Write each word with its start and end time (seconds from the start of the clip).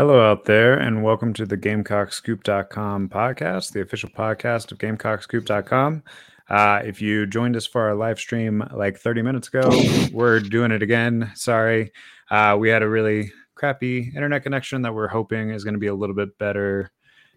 Hello 0.00 0.30
out 0.30 0.46
there, 0.46 0.78
and 0.78 1.02
welcome 1.02 1.34
to 1.34 1.44
the 1.44 1.58
GamecockScoop.com 1.58 3.10
podcast, 3.10 3.74
the 3.74 3.82
official 3.82 4.08
podcast 4.08 4.72
of 4.72 4.78
GamecockScoop.com. 4.78 6.02
Uh, 6.48 6.80
if 6.82 7.02
you 7.02 7.26
joined 7.26 7.54
us 7.54 7.66
for 7.66 7.82
our 7.82 7.94
live 7.94 8.18
stream 8.18 8.66
like 8.72 8.96
30 8.96 9.20
minutes 9.20 9.48
ago, 9.48 9.70
we're 10.10 10.40
doing 10.40 10.70
it 10.70 10.82
again. 10.82 11.30
Sorry. 11.34 11.92
Uh, 12.30 12.56
we 12.58 12.70
had 12.70 12.82
a 12.82 12.88
really 12.88 13.30
crappy 13.54 14.10
internet 14.16 14.42
connection 14.42 14.80
that 14.80 14.94
we're 14.94 15.06
hoping 15.06 15.50
is 15.50 15.64
going 15.64 15.74
to 15.74 15.78
be 15.78 15.88
a 15.88 15.94
little 15.94 16.16
bit 16.16 16.38
better 16.38 16.90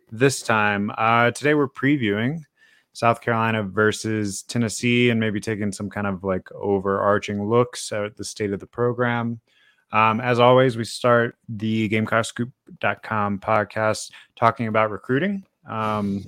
this 0.10 0.42
time. 0.42 0.90
Uh, 0.98 1.32
today, 1.32 1.56
we're 1.56 1.68
previewing 1.68 2.40
South 2.94 3.20
Carolina 3.20 3.64
versus 3.64 4.42
Tennessee 4.42 5.10
and 5.10 5.20
maybe 5.20 5.42
taking 5.42 5.74
some 5.74 5.90
kind 5.90 6.08
of 6.08 6.24
like 6.24 6.50
overarching 6.54 7.46
looks 7.46 7.92
at 7.92 8.16
the 8.16 8.24
state 8.24 8.54
of 8.54 8.62
the 8.62 8.68
program. 8.68 9.42
Um, 9.94 10.20
as 10.20 10.40
always, 10.40 10.76
we 10.76 10.86
start 10.86 11.36
the 11.48 11.88
GamecockScoop.com 11.88 13.40
podcast 13.40 14.12
talking 14.36 14.68
about 14.68 14.90
recruiting. 14.90 15.46
Um, 15.70 16.26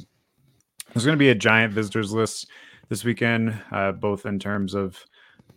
there's 0.94 1.04
going 1.04 1.18
to 1.18 1.20
be 1.20 1.30
a 1.30 1.36
giant 1.36 1.74
visitors 1.74 2.14
list 2.14 2.48
this 2.90 3.04
weekend, 3.04 3.60
uh, 3.72 3.92
both 3.92 4.28
in 4.28 4.38
terms 4.38 4.76
of 4.76 5.04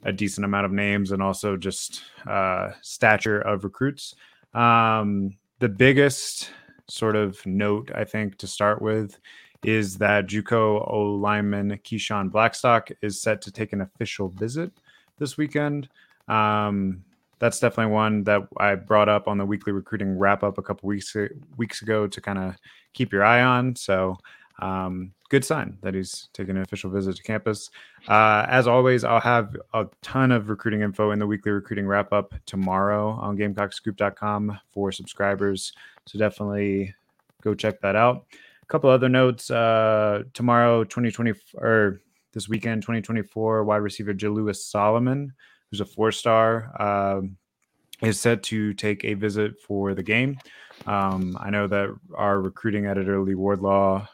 a 0.04 0.12
decent 0.12 0.46
amount 0.46 0.64
of 0.64 0.72
names 0.72 1.12
and 1.12 1.22
also 1.22 1.56
just 1.56 2.02
uh, 2.26 2.70
stature 2.80 3.40
of 3.40 3.64
recruits. 3.64 4.14
Um, 4.54 5.36
the 5.58 5.68
biggest 5.68 6.50
sort 6.88 7.14
of 7.14 7.44
note, 7.44 7.90
I 7.94 8.04
think, 8.04 8.38
to 8.38 8.46
start 8.46 8.80
with 8.80 9.18
is 9.62 9.98
that 9.98 10.28
JUCO 10.28 10.90
O 10.90 11.14
lineman 11.16 11.78
Keyshawn 11.84 12.30
Blackstock 12.30 12.88
is 13.02 13.20
set 13.20 13.42
to 13.42 13.52
take 13.52 13.74
an 13.74 13.82
official 13.82 14.30
visit 14.30 14.72
this 15.18 15.36
weekend. 15.36 15.90
Um, 16.26 17.04
that's 17.38 17.60
definitely 17.60 17.92
one 17.92 18.24
that 18.24 18.42
I 18.56 18.74
brought 18.74 19.08
up 19.08 19.28
on 19.28 19.38
the 19.38 19.46
weekly 19.46 19.72
recruiting 19.72 20.18
wrap 20.18 20.42
up 20.42 20.58
a 20.58 20.62
couple 20.62 20.88
weeks 20.88 21.16
weeks 21.56 21.82
ago 21.82 22.06
to 22.06 22.20
kind 22.20 22.38
of 22.38 22.56
keep 22.94 23.12
your 23.12 23.24
eye 23.24 23.42
on. 23.42 23.76
So, 23.76 24.18
um, 24.60 25.12
good 25.28 25.44
sign 25.44 25.78
that 25.82 25.94
he's 25.94 26.28
taking 26.32 26.56
an 26.56 26.62
official 26.62 26.90
visit 26.90 27.16
to 27.16 27.22
campus. 27.22 27.70
Uh, 28.08 28.44
as 28.48 28.66
always, 28.66 29.04
I'll 29.04 29.20
have 29.20 29.56
a 29.72 29.86
ton 30.02 30.32
of 30.32 30.48
recruiting 30.48 30.80
info 30.80 31.12
in 31.12 31.18
the 31.18 31.26
weekly 31.26 31.52
recruiting 31.52 31.86
wrap 31.86 32.12
up 32.12 32.34
tomorrow 32.46 33.10
on 33.10 33.36
GamecockScoop.com 33.36 34.58
for 34.72 34.90
subscribers. 34.90 35.72
So 36.06 36.18
definitely 36.18 36.94
go 37.42 37.54
check 37.54 37.80
that 37.82 37.94
out. 37.94 38.24
A 38.62 38.66
couple 38.66 38.90
other 38.90 39.08
notes: 39.08 39.50
uh, 39.50 40.24
tomorrow, 40.34 40.82
2020 40.84 41.34
or 41.54 42.00
this 42.32 42.48
weekend, 42.48 42.82
2024, 42.82 43.64
wide 43.64 43.76
receiver 43.76 44.12
Jalewis 44.12 44.56
Solomon 44.56 45.32
who's 45.70 45.80
a 45.80 45.84
four 45.84 46.12
star, 46.12 46.72
um, 46.80 47.36
is 48.02 48.20
set 48.20 48.42
to 48.44 48.74
take 48.74 49.04
a 49.04 49.14
visit 49.14 49.60
for 49.60 49.94
the 49.94 50.02
game. 50.02 50.38
Um, 50.86 51.36
I 51.40 51.50
know 51.50 51.66
that 51.66 51.88
our 52.14 52.40
recruiting 52.40 52.86
editor 52.86 53.20
Lee 53.20 53.34
Wardlaw 53.34 54.06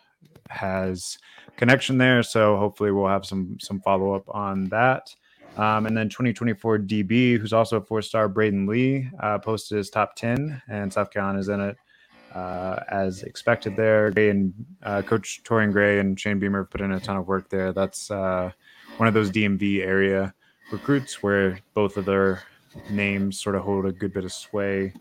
has 0.49 1.19
connection 1.57 1.99
there, 1.99 2.23
so 2.23 2.57
hopefully 2.57 2.91
we'll 2.91 3.09
have 3.09 3.27
some 3.27 3.59
some 3.61 3.81
follow 3.81 4.15
up 4.15 4.25
on 4.29 4.65
that. 4.67 5.15
Um, 5.57 5.87
and 5.87 5.97
then 5.97 6.09
2024 6.09 6.81
DB, 6.81 7.39
who's 7.39 7.53
also 7.53 7.77
a 7.77 7.81
four 7.81 8.03
star, 8.03 8.29
Braden 8.29 8.67
Lee, 8.67 9.09
uh, 9.21 9.39
posted 9.39 9.79
his 9.79 9.89
top 9.89 10.17
10, 10.17 10.61
and 10.69 10.93
South 10.93 11.11
Carolina's 11.13 11.49
in 11.49 11.61
it 11.61 11.77
uh, 12.35 12.81
as 12.91 13.23
expected 13.23 13.77
there. 13.77 14.11
Gray 14.11 14.31
and 14.31 14.53
uh, 14.83 15.03
Coach 15.03 15.43
Torian 15.45 15.73
Gray 15.73 16.01
and 16.01 16.19
Shane 16.19 16.39
Beamer 16.39 16.65
put 16.65 16.81
in 16.81 16.93
a 16.93 17.01
ton 17.01 17.17
of 17.17 17.29
work 17.29 17.49
there. 17.49 17.73
That's 17.73 18.11
uh, 18.11 18.51
one 18.97 19.07
of 19.07 19.15
those 19.15 19.31
DMV 19.31 19.81
area 19.87 20.35
recruits 20.71 21.23
where 21.23 21.59
both 21.75 21.97
of 21.97 22.05
their 22.05 22.43
names 22.91 23.41
sort 23.41 23.55
of 23.55 23.63
hold 23.63 23.87
a 23.87 23.93
good 23.93 24.13
bit 24.13 24.25
of 24.25 24.33
sway 24.33 24.93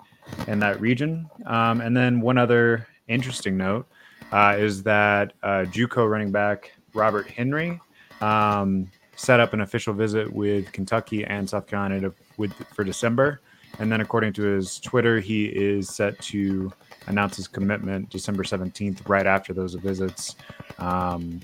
in 0.47 0.59
that 0.59 0.79
region. 0.79 1.29
Um, 1.45 1.81
and 1.81 1.95
then 1.95 2.21
one 2.21 2.37
other 2.37 2.87
interesting 3.07 3.57
note 3.57 3.87
uh, 4.31 4.55
is 4.57 4.83
that 4.83 5.33
uh, 5.43 5.65
JUCO 5.67 6.09
running 6.09 6.31
back 6.31 6.71
Robert 6.93 7.27
Henry 7.27 7.79
um, 8.21 8.89
set 9.15 9.39
up 9.39 9.53
an 9.53 9.61
official 9.61 9.93
visit 9.93 10.31
with 10.31 10.71
Kentucky 10.71 11.23
and 11.25 11.49
South 11.49 11.67
Carolina 11.67 12.01
to, 12.01 12.13
with, 12.37 12.53
for 12.73 12.83
December. 12.83 13.41
And 13.79 13.91
then, 13.91 14.01
according 14.01 14.33
to 14.33 14.43
his 14.43 14.79
Twitter, 14.79 15.19
he 15.19 15.45
is 15.45 15.89
set 15.89 16.19
to 16.21 16.71
announce 17.07 17.37
his 17.37 17.47
commitment 17.47 18.09
December 18.09 18.43
17th, 18.43 19.07
right 19.09 19.25
after 19.25 19.51
those 19.51 19.73
visits. 19.73 20.35
Um, 20.77 21.41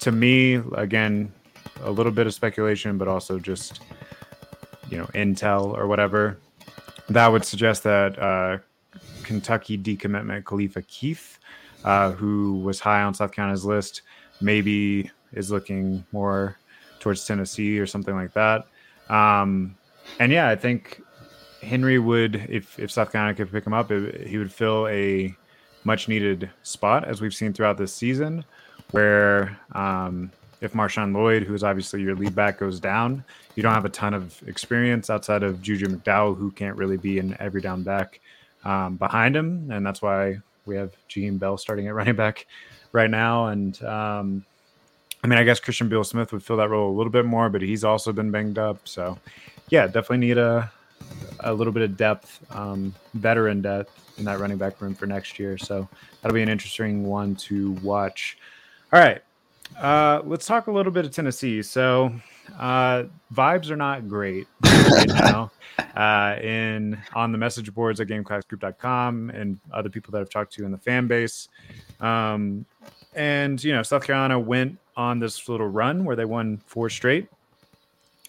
to 0.00 0.12
me, 0.12 0.60
again, 0.74 1.32
a 1.82 1.90
little 1.90 2.12
bit 2.12 2.26
of 2.26 2.34
speculation, 2.34 2.98
but 2.98 3.08
also 3.08 3.38
just 3.38 3.80
you 4.88 4.98
know 4.98 5.06
intel 5.14 5.76
or 5.76 5.86
whatever. 5.86 6.38
That 7.08 7.28
would 7.28 7.44
suggest 7.44 7.82
that 7.84 8.18
uh, 8.18 8.58
Kentucky 9.22 9.78
decommitment 9.78 10.44
Khalifa 10.44 10.82
Keith, 10.82 11.38
uh, 11.84 12.12
who 12.12 12.60
was 12.60 12.80
high 12.80 13.02
on 13.02 13.14
South 13.14 13.32
Carolina's 13.32 13.64
list, 13.64 14.02
maybe 14.40 15.10
is 15.32 15.50
looking 15.50 16.04
more 16.12 16.58
towards 17.00 17.26
Tennessee 17.26 17.78
or 17.78 17.86
something 17.86 18.14
like 18.14 18.32
that. 18.34 18.66
Um, 19.08 19.76
and 20.18 20.30
yeah, 20.30 20.48
I 20.48 20.56
think 20.56 21.02
Henry 21.62 21.98
would, 21.98 22.46
if 22.48 22.78
if 22.78 22.90
South 22.90 23.12
Carolina 23.12 23.34
could 23.34 23.50
pick 23.50 23.66
him 23.66 23.72
up, 23.72 23.90
it, 23.90 24.26
he 24.26 24.38
would 24.38 24.52
fill 24.52 24.86
a 24.88 25.34
much 25.84 26.08
needed 26.08 26.50
spot 26.62 27.04
as 27.04 27.20
we've 27.20 27.34
seen 27.34 27.52
throughout 27.52 27.78
this 27.78 27.94
season, 27.94 28.44
where 28.90 29.58
um, 29.72 30.30
if 30.62 30.72
Marshawn 30.74 31.12
Lloyd, 31.12 31.42
who 31.42 31.54
is 31.54 31.64
obviously 31.64 32.00
your 32.00 32.14
lead 32.14 32.34
back, 32.36 32.58
goes 32.58 32.78
down, 32.78 33.24
you 33.56 33.64
don't 33.64 33.74
have 33.74 33.84
a 33.84 33.90
ton 33.90 34.14
of 34.14 34.40
experience 34.46 35.10
outside 35.10 35.42
of 35.42 35.60
Juju 35.60 35.88
McDowell, 35.88 36.36
who 36.36 36.52
can't 36.52 36.76
really 36.76 36.96
be 36.96 37.18
an 37.18 37.36
every 37.40 37.60
down 37.60 37.82
back 37.82 38.20
um, 38.64 38.96
behind 38.96 39.36
him. 39.36 39.70
And 39.72 39.84
that's 39.84 40.00
why 40.00 40.38
we 40.64 40.76
have 40.76 40.92
Jaheim 41.08 41.40
Bell 41.40 41.58
starting 41.58 41.88
at 41.88 41.94
running 41.94 42.14
back 42.14 42.46
right 42.92 43.10
now. 43.10 43.48
And 43.48 43.82
um, 43.82 44.46
I 45.24 45.26
mean, 45.26 45.38
I 45.38 45.42
guess 45.42 45.58
Christian 45.58 45.88
Beal 45.88 46.04
Smith 46.04 46.32
would 46.32 46.44
fill 46.44 46.58
that 46.58 46.70
role 46.70 46.90
a 46.90 46.96
little 46.96 47.12
bit 47.12 47.24
more, 47.24 47.48
but 47.48 47.60
he's 47.60 47.82
also 47.82 48.12
been 48.12 48.30
banged 48.30 48.58
up. 48.58 48.86
So, 48.86 49.18
yeah, 49.68 49.86
definitely 49.86 50.18
need 50.18 50.38
a 50.38 50.70
a 51.40 51.52
little 51.52 51.72
bit 51.72 51.82
of 51.82 51.96
depth, 51.96 52.40
um, 52.54 52.94
veteran 53.14 53.60
depth 53.60 54.14
in 54.16 54.24
that 54.24 54.38
running 54.38 54.58
back 54.58 54.80
room 54.80 54.94
for 54.94 55.06
next 55.06 55.40
year. 55.40 55.58
So 55.58 55.88
that'll 56.20 56.34
be 56.34 56.42
an 56.42 56.48
interesting 56.48 57.04
one 57.04 57.34
to 57.36 57.72
watch. 57.82 58.38
All 58.92 59.00
right, 59.00 59.22
uh, 59.78 60.22
let's 60.24 60.46
talk 60.46 60.66
a 60.66 60.72
little 60.72 60.92
bit 60.92 61.04
of 61.04 61.10
Tennessee. 61.10 61.62
So, 61.62 62.12
uh, 62.58 63.04
vibes 63.32 63.70
are 63.70 63.76
not 63.76 64.08
great 64.08 64.46
right 64.64 65.08
now. 65.08 65.50
Uh, 65.96 66.38
in 66.42 66.98
on 67.14 67.32
the 67.32 67.38
message 67.38 67.72
boards 67.72 67.98
at 67.98 68.06
GamecockScoop.com 68.06 69.30
and 69.30 69.58
other 69.72 69.88
people 69.88 70.12
that 70.12 70.20
I've 70.20 70.28
talked 70.28 70.52
to 70.54 70.66
in 70.66 70.70
the 70.70 70.78
fan 70.78 71.06
base. 71.06 71.48
Um, 72.00 72.66
and 73.14 73.62
you 73.62 73.72
know, 73.72 73.82
South 73.82 74.04
Carolina 74.04 74.38
went 74.38 74.78
on 74.96 75.18
this 75.18 75.48
little 75.48 75.68
run 75.68 76.04
where 76.04 76.16
they 76.16 76.26
won 76.26 76.58
four 76.66 76.90
straight. 76.90 77.28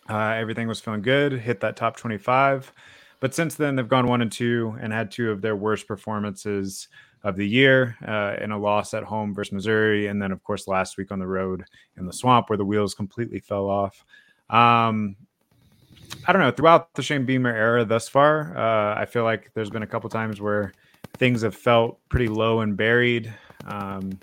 Uh, 0.09 0.29
everything 0.29 0.67
was 0.67 0.79
feeling 0.79 1.01
good, 1.01 1.33
hit 1.33 1.59
that 1.61 1.75
top 1.75 1.97
25. 1.97 2.71
But 3.19 3.33
since 3.33 3.55
then, 3.55 3.75
they've 3.75 3.87
gone 3.87 4.07
one 4.07 4.21
and 4.21 4.31
two 4.31 4.75
and 4.81 4.91
had 4.91 5.11
two 5.11 5.31
of 5.31 5.41
their 5.41 5.55
worst 5.55 5.87
performances 5.87 6.87
of 7.23 7.35
the 7.35 7.47
year 7.47 7.95
uh, 8.05 8.35
in 8.41 8.51
a 8.51 8.57
loss 8.57 8.93
at 8.93 9.03
home 9.03 9.33
versus 9.33 9.53
Missouri. 9.53 10.07
And 10.07 10.21
then, 10.21 10.31
of 10.31 10.43
course, 10.43 10.67
last 10.67 10.97
week 10.97 11.11
on 11.11 11.19
the 11.19 11.27
road 11.27 11.63
in 11.97 12.05
the 12.05 12.13
swamp 12.13 12.49
where 12.49 12.57
the 12.57 12.65
wheels 12.65 12.93
completely 12.93 13.39
fell 13.39 13.69
off. 13.69 14.03
Um, 14.49 15.15
I 16.27 16.33
don't 16.33 16.41
know. 16.41 16.51
Throughout 16.51 16.93
the 16.93 17.01
Shane 17.01 17.25
Beamer 17.25 17.55
era 17.55 17.85
thus 17.85 18.09
far, 18.09 18.57
uh, 18.57 18.99
I 18.99 19.05
feel 19.05 19.23
like 19.23 19.51
there's 19.53 19.69
been 19.69 19.83
a 19.83 19.87
couple 19.87 20.09
times 20.09 20.41
where 20.41 20.73
things 21.17 21.41
have 21.41 21.55
felt 21.55 21.99
pretty 22.09 22.27
low 22.27 22.59
and 22.61 22.75
buried. 22.75 23.33
Um, 23.65 24.19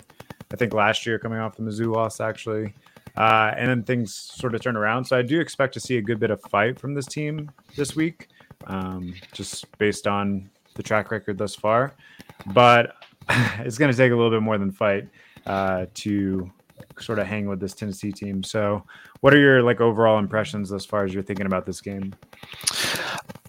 I 0.51 0.55
think 0.55 0.73
last 0.73 1.05
year 1.05 1.17
coming 1.17 1.39
off 1.39 1.55
the 1.55 1.63
Mizzou 1.63 1.93
loss, 1.93 2.19
actually. 2.19 2.73
Uh, 3.17 3.53
and 3.57 3.67
then 3.67 3.83
things 3.83 4.13
sort 4.13 4.55
of 4.55 4.61
turn 4.61 4.77
around. 4.77 5.05
So 5.05 5.17
I 5.17 5.21
do 5.21 5.39
expect 5.39 5.73
to 5.73 5.79
see 5.79 5.97
a 5.97 6.01
good 6.01 6.19
bit 6.19 6.31
of 6.31 6.41
fight 6.43 6.79
from 6.79 6.93
this 6.93 7.05
team 7.05 7.51
this 7.75 7.95
week, 7.95 8.29
um, 8.67 9.13
just 9.33 9.65
based 9.77 10.07
on 10.07 10.49
the 10.75 10.83
track 10.83 11.11
record 11.11 11.37
thus 11.37 11.55
far 11.55 11.93
but 12.47 12.95
it's 13.59 13.77
going 13.77 13.91
to 13.91 13.97
take 13.97 14.11
a 14.11 14.15
little 14.15 14.31
bit 14.31 14.41
more 14.41 14.57
than 14.57 14.71
fight 14.71 15.07
uh, 15.45 15.85
to 15.93 16.51
sort 16.99 17.19
of 17.19 17.27
hang 17.27 17.47
with 17.47 17.59
this 17.59 17.73
Tennessee 17.73 18.11
team. 18.11 18.43
So, 18.43 18.85
what 19.21 19.33
are 19.33 19.39
your 19.39 19.63
like 19.63 19.81
overall 19.81 20.19
impressions 20.19 20.71
as 20.71 20.85
far 20.85 21.05
as 21.05 21.13
you're 21.13 21.23
thinking 21.23 21.45
about 21.45 21.65
this 21.65 21.81
game? 21.81 22.13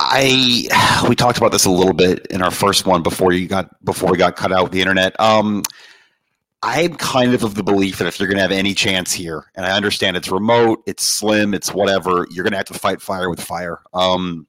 I 0.00 1.04
we 1.08 1.16
talked 1.16 1.38
about 1.38 1.52
this 1.52 1.64
a 1.64 1.70
little 1.70 1.94
bit 1.94 2.26
in 2.30 2.42
our 2.42 2.50
first 2.50 2.86
one 2.86 3.02
before 3.02 3.32
you 3.32 3.46
got 3.48 3.82
before 3.84 4.10
we 4.10 4.18
got 4.18 4.36
cut 4.36 4.52
out 4.52 4.72
the 4.72 4.80
internet. 4.80 5.18
Um, 5.20 5.62
I'm 6.64 6.94
kind 6.94 7.34
of 7.34 7.42
of 7.42 7.56
the 7.56 7.64
belief 7.64 7.98
that 7.98 8.06
if 8.06 8.20
you're 8.20 8.28
going 8.28 8.36
to 8.36 8.42
have 8.42 8.52
any 8.52 8.72
chance 8.72 9.12
here, 9.12 9.50
and 9.56 9.66
I 9.66 9.76
understand 9.76 10.16
it's 10.16 10.30
remote, 10.30 10.84
it's 10.86 11.02
slim, 11.04 11.54
it's 11.54 11.74
whatever, 11.74 12.24
you're 12.30 12.44
going 12.44 12.52
to 12.52 12.56
have 12.56 12.66
to 12.66 12.74
fight 12.74 13.02
fire 13.02 13.28
with 13.28 13.40
fire. 13.40 13.80
Um, 13.92 14.46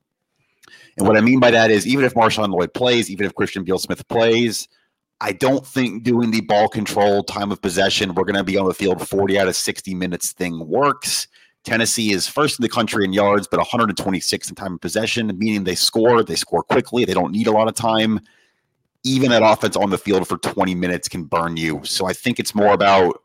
and 0.97 1.07
what 1.07 1.17
I 1.17 1.21
mean 1.21 1.39
by 1.39 1.51
that 1.51 1.71
is 1.71 1.87
even 1.87 2.05
if 2.05 2.13
Marshawn 2.13 2.51
Lloyd 2.51 2.73
plays, 2.73 3.09
even 3.09 3.25
if 3.25 3.33
Christian 3.35 3.63
Beal 3.63 3.79
Smith 3.79 4.07
plays, 4.07 4.67
I 5.21 5.31
don't 5.31 5.65
think 5.65 6.03
doing 6.03 6.31
the 6.31 6.41
ball 6.41 6.67
control, 6.67 7.23
time 7.23 7.51
of 7.51 7.61
possession, 7.61 8.13
we're 8.13 8.25
going 8.25 8.35
to 8.35 8.43
be 8.43 8.57
on 8.57 8.67
the 8.67 8.73
field 8.73 9.07
40 9.07 9.39
out 9.39 9.47
of 9.47 9.55
60 9.55 9.95
minutes 9.95 10.33
thing 10.33 10.67
works. 10.67 11.27
Tennessee 11.63 12.11
is 12.11 12.27
first 12.27 12.59
in 12.59 12.63
the 12.63 12.69
country 12.69 13.05
in 13.05 13.13
yards, 13.13 13.47
but 13.47 13.57
126 13.57 14.49
in 14.49 14.55
time 14.55 14.73
of 14.73 14.81
possession, 14.81 15.31
meaning 15.37 15.63
they 15.63 15.75
score. 15.75 16.23
They 16.23 16.35
score 16.35 16.61
quickly. 16.61 17.05
They 17.05 17.13
don't 17.13 17.31
need 17.31 17.47
a 17.47 17.51
lot 17.51 17.69
of 17.69 17.73
time. 17.73 18.19
even 19.05 19.31
that 19.31 19.43
offense 19.43 19.75
on 19.75 19.89
the 19.89 19.97
field 19.97 20.27
for 20.27 20.37
20 20.37 20.75
minutes 20.75 21.09
can 21.09 21.23
burn 21.23 21.57
you. 21.57 21.81
So 21.83 22.05
I 22.05 22.13
think 22.13 22.39
it's 22.39 22.55
more 22.55 22.73
about 22.73 23.21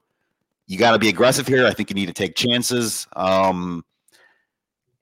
you 0.67 0.77
got 0.77 0.93
to 0.93 0.99
be 0.99 1.09
aggressive 1.09 1.47
here. 1.47 1.67
I 1.67 1.73
think 1.73 1.91
you 1.91 1.95
need 1.95 2.07
to 2.07 2.13
take 2.13 2.35
chances. 2.35 3.07
Um, 3.15 3.85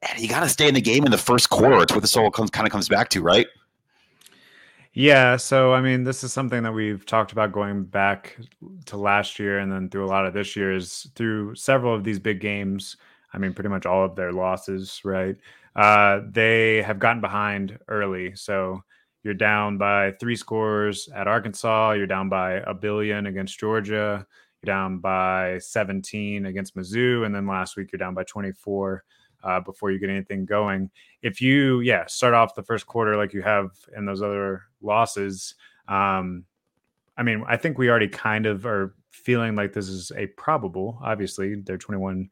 and 0.03 0.19
you 0.19 0.29
got 0.29 0.41
to 0.41 0.49
stay 0.49 0.69
in 0.69 0.75
the 0.75 0.81
game 0.81 1.05
in 1.05 1.11
the 1.11 1.19
first 1.19 1.51
quarter. 1.51 1.83
It's 1.83 1.93
what 1.93 2.03
this 2.03 2.17
all 2.17 2.31
comes, 2.31 2.51
kind 2.51 2.67
of 2.67 2.73
comes 2.73 2.89
back 2.89 3.09
to, 3.11 3.23
right? 3.23 3.47
Yeah. 4.93 5.37
So, 5.37 5.75
I 5.75 5.81
mean, 5.81 6.05
this 6.05 6.25
is 6.25 6.33
something 6.33 6.63
that 6.63 6.73
we've 6.73 7.05
talked 7.05 7.33
about 7.33 7.53
going 7.53 7.85
back 7.85 8.39
to 8.87 8.97
last 8.97 9.39
year 9.39 9.59
and 9.59 9.71
then 9.71 9.91
through 9.91 10.07
a 10.07 10.09
lot 10.09 10.27
of 10.27 10.33
this 10.33 10.57
year 10.57 10.73
is 10.73 11.11
through 11.15 11.55
several 11.55 11.95
of 11.95 12.03
these 12.03 12.19
big 12.19 12.41
games. 12.41 12.97
I 13.33 13.39
mean, 13.39 13.53
pretty 13.53 13.69
much 13.69 13.85
all 13.85 14.05
of 14.05 14.17
their 14.17 14.33
losses, 14.33 15.01
right? 15.05 15.37
Uh, 15.75 16.21
they 16.31 16.81
have 16.83 16.99
gotten 16.99 17.21
behind 17.21 17.79
early. 17.89 18.35
So, 18.35 18.83
you're 19.27 19.35
down 19.35 19.77
by 19.77 20.13
three 20.13 20.37
scores 20.37 21.09
at 21.13 21.27
Arkansas. 21.27 21.95
You're 21.95 22.07
down 22.07 22.29
by 22.29 22.61
a 22.65 22.73
billion 22.73 23.27
against 23.27 23.59
Georgia. 23.59 24.25
You're 24.63 24.73
down 24.73 24.99
by 25.01 25.59
17 25.59 26.47
against 26.47 26.77
Mizzou. 26.77 27.27
And 27.27 27.35
then 27.35 27.45
last 27.45 27.77
week, 27.77 27.91
you're 27.91 27.99
down 27.99 28.15
by 28.15 28.23
24 28.23 29.03
uh, 29.47 29.61
before 29.61 29.91
you 29.91 29.99
get 29.99 30.11
anything 30.11 30.45
going. 30.45 30.91
If 31.23 31.41
you, 31.41 31.81
yeah, 31.81 32.07
start 32.07 32.35
off 32.35 32.55
the 32.55 32.63
first 32.63 32.87
quarter 32.87 33.17
like 33.17 33.33
you 33.33 33.43
have 33.43 33.71
in 33.97 34.05
those 34.05 34.23
other 34.23 34.63
losses, 34.83 35.55
um, 35.89 36.45
I 37.17 37.23
mean, 37.23 37.45
I 37.47 37.57
think 37.57 37.79
we 37.79 37.89
already 37.89 38.09
kind 38.09 38.47
of 38.47 38.67
are 38.67 38.95
feeling 39.11 39.55
like 39.55 39.73
this 39.73 39.89
is 39.89 40.13
a 40.17 40.27
probable, 40.27 40.99
obviously, 41.03 41.55
they're 41.55 41.79
21 41.79 42.29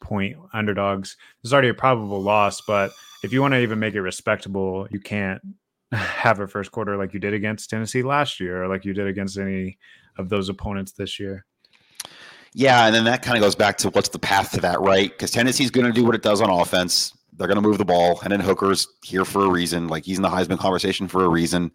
point 0.00 0.36
underdogs. 0.52 1.16
This 1.42 1.48
is 1.48 1.52
already 1.52 1.70
a 1.70 1.74
probable 1.74 2.22
loss, 2.22 2.60
but 2.60 2.92
if 3.24 3.32
you 3.32 3.40
want 3.40 3.54
to 3.54 3.60
even 3.60 3.78
make 3.78 3.94
it 3.94 4.02
respectable, 4.02 4.86
you 4.90 5.00
can't 5.00 5.40
have 5.92 6.38
a 6.38 6.46
first 6.46 6.70
quarter 6.70 6.96
like 6.96 7.14
you 7.14 7.20
did 7.20 7.34
against 7.34 7.70
Tennessee 7.70 8.02
last 8.02 8.38
year 8.40 8.62
or 8.62 8.68
like 8.68 8.84
you 8.84 8.92
did 8.92 9.06
against 9.06 9.38
any 9.38 9.78
of 10.18 10.28
those 10.28 10.48
opponents 10.48 10.92
this 10.92 11.18
year. 11.18 11.44
Yeah, 12.54 12.86
and 12.86 12.94
then 12.94 13.04
that 13.04 13.22
kind 13.22 13.36
of 13.36 13.42
goes 13.42 13.54
back 13.54 13.78
to 13.78 13.90
what's 13.90 14.08
the 14.08 14.18
path 14.18 14.52
to 14.52 14.60
that, 14.62 14.80
right? 14.80 15.10
Because 15.10 15.30
Tennessee's 15.30 15.70
going 15.70 15.86
to 15.86 15.92
do 15.92 16.04
what 16.04 16.14
it 16.14 16.22
does 16.22 16.40
on 16.40 16.50
offense. 16.50 17.12
They're 17.36 17.46
going 17.46 17.60
to 17.60 17.66
move 17.66 17.78
the 17.78 17.84
ball, 17.84 18.20
and 18.22 18.32
then 18.32 18.40
Hooker's 18.40 18.88
here 19.02 19.24
for 19.24 19.44
a 19.44 19.50
reason. 19.50 19.88
Like 19.88 20.04
he's 20.04 20.16
in 20.16 20.22
the 20.22 20.28
Heisman 20.28 20.58
conversation 20.58 21.06
for 21.08 21.24
a 21.24 21.28
reason. 21.28 21.70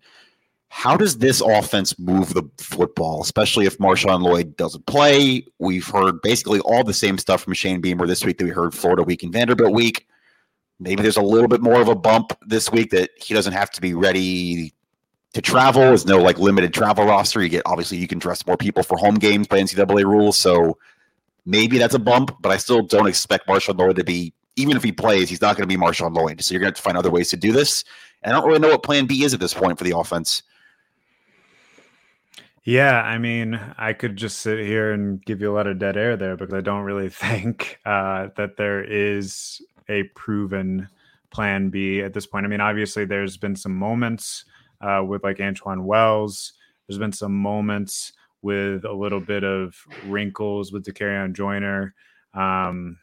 How 0.67 0.97
does 0.97 1.19
this 1.19 1.39
offense 1.39 1.97
move 1.99 2.33
the 2.33 2.43
football, 2.57 3.21
especially 3.21 3.67
if 3.67 3.77
Marshawn 3.77 4.23
Lloyd 4.23 4.57
doesn't 4.57 4.87
play? 4.87 5.45
We've 5.59 5.87
heard 5.87 6.19
basically 6.23 6.59
all 6.61 6.83
the 6.83 6.95
same 6.95 7.19
stuff 7.19 7.43
from 7.43 7.53
Shane 7.53 7.79
Beamer 7.79 8.07
this 8.07 8.25
week 8.25 8.39
that 8.39 8.45
we 8.45 8.49
heard 8.49 8.73
Florida 8.73 9.03
week 9.03 9.21
and 9.21 9.31
Vanderbilt 9.31 9.71
week. 9.71 10.07
Maybe 10.79 11.03
there's 11.03 11.15
a 11.15 11.21
little 11.21 11.47
bit 11.47 11.61
more 11.61 11.79
of 11.79 11.89
a 11.89 11.95
bump 11.95 12.35
this 12.47 12.71
week 12.71 12.89
that 12.89 13.11
he 13.15 13.35
doesn't 13.35 13.53
have 13.53 13.69
to 13.71 13.81
be 13.81 13.93
ready 13.93 14.73
to 15.33 15.41
travel. 15.41 15.81
There's 15.81 16.05
no 16.05 16.17
like 16.17 16.39
limited 16.39 16.73
travel 16.73 17.05
roster. 17.05 17.41
You 17.41 17.49
get 17.49 17.63
obviously 17.65 17.97
you 17.97 18.07
can 18.07 18.19
dress 18.19 18.45
more 18.45 18.57
people 18.57 18.83
for 18.83 18.97
home 18.97 19.15
games 19.15 19.47
by 19.47 19.59
NCAA 19.59 20.03
rules. 20.05 20.37
So 20.37 20.77
maybe 21.45 21.77
that's 21.77 21.95
a 21.95 21.99
bump, 21.99 22.35
but 22.39 22.51
I 22.51 22.57
still 22.57 22.81
don't 22.83 23.07
expect 23.07 23.47
Marshawn 23.47 23.77
Lloyd 23.77 23.97
to 23.97 24.03
be 24.03 24.33
even 24.55 24.77
if 24.77 24.83
he 24.83 24.91
plays, 24.91 25.29
he's 25.29 25.41
not 25.41 25.57
going 25.57 25.67
to 25.67 25.77
be 25.77 25.81
Marshawn 25.81 26.15
Lloyd. 26.15 26.41
So 26.43 26.53
you're 26.53 26.59
going 26.59 26.71
to 26.71 26.77
have 26.77 26.77
to 26.77 26.81
find 26.83 26.97
other 26.97 27.09
ways 27.09 27.29
to 27.31 27.37
do 27.37 27.51
this. 27.51 27.83
And 28.21 28.33
I 28.33 28.39
don't 28.39 28.47
really 28.47 28.59
know 28.59 28.69
what 28.69 28.83
plan 28.83 29.07
B 29.07 29.23
is 29.23 29.33
at 29.33 29.39
this 29.39 29.53
point 29.53 29.77
for 29.77 29.83
the 29.83 29.97
offense. 29.97 30.43
Yeah, 32.63 33.01
I 33.01 33.17
mean, 33.17 33.59
I 33.77 33.93
could 33.93 34.15
just 34.15 34.37
sit 34.37 34.59
here 34.59 34.93
and 34.93 35.23
give 35.25 35.41
you 35.41 35.51
a 35.51 35.55
lot 35.55 35.67
of 35.67 35.79
dead 35.79 35.97
air 35.97 36.15
there 36.15 36.37
because 36.37 36.53
I 36.53 36.61
don't 36.61 36.83
really 36.83 37.09
think 37.09 37.79
uh, 37.85 38.27
that 38.37 38.57
there 38.57 38.83
is 38.83 39.61
a 39.89 40.03
proven 40.15 40.87
plan 41.31 41.69
B 41.69 42.01
at 42.01 42.13
this 42.13 42.25
point. 42.25 42.45
I 42.45 42.49
mean, 42.49 42.61
obviously, 42.61 43.05
there's 43.05 43.37
been 43.37 43.55
some 43.55 43.75
moments 43.75 44.45
uh, 44.83 45.03
with 45.03 45.23
like 45.23 45.39
Antoine 45.39 45.85
Wells. 45.85 46.53
There's 46.87 46.99
been 46.99 47.13
some 47.13 47.33
moments 47.33 48.13
with 48.41 48.83
a 48.83 48.91
little 48.91 49.21
bit 49.21 49.43
of 49.43 49.75
wrinkles 50.05 50.71
with 50.71 50.85
Dakereon 50.85 51.33
Joyner. 51.33 51.95
Um, 52.33 52.97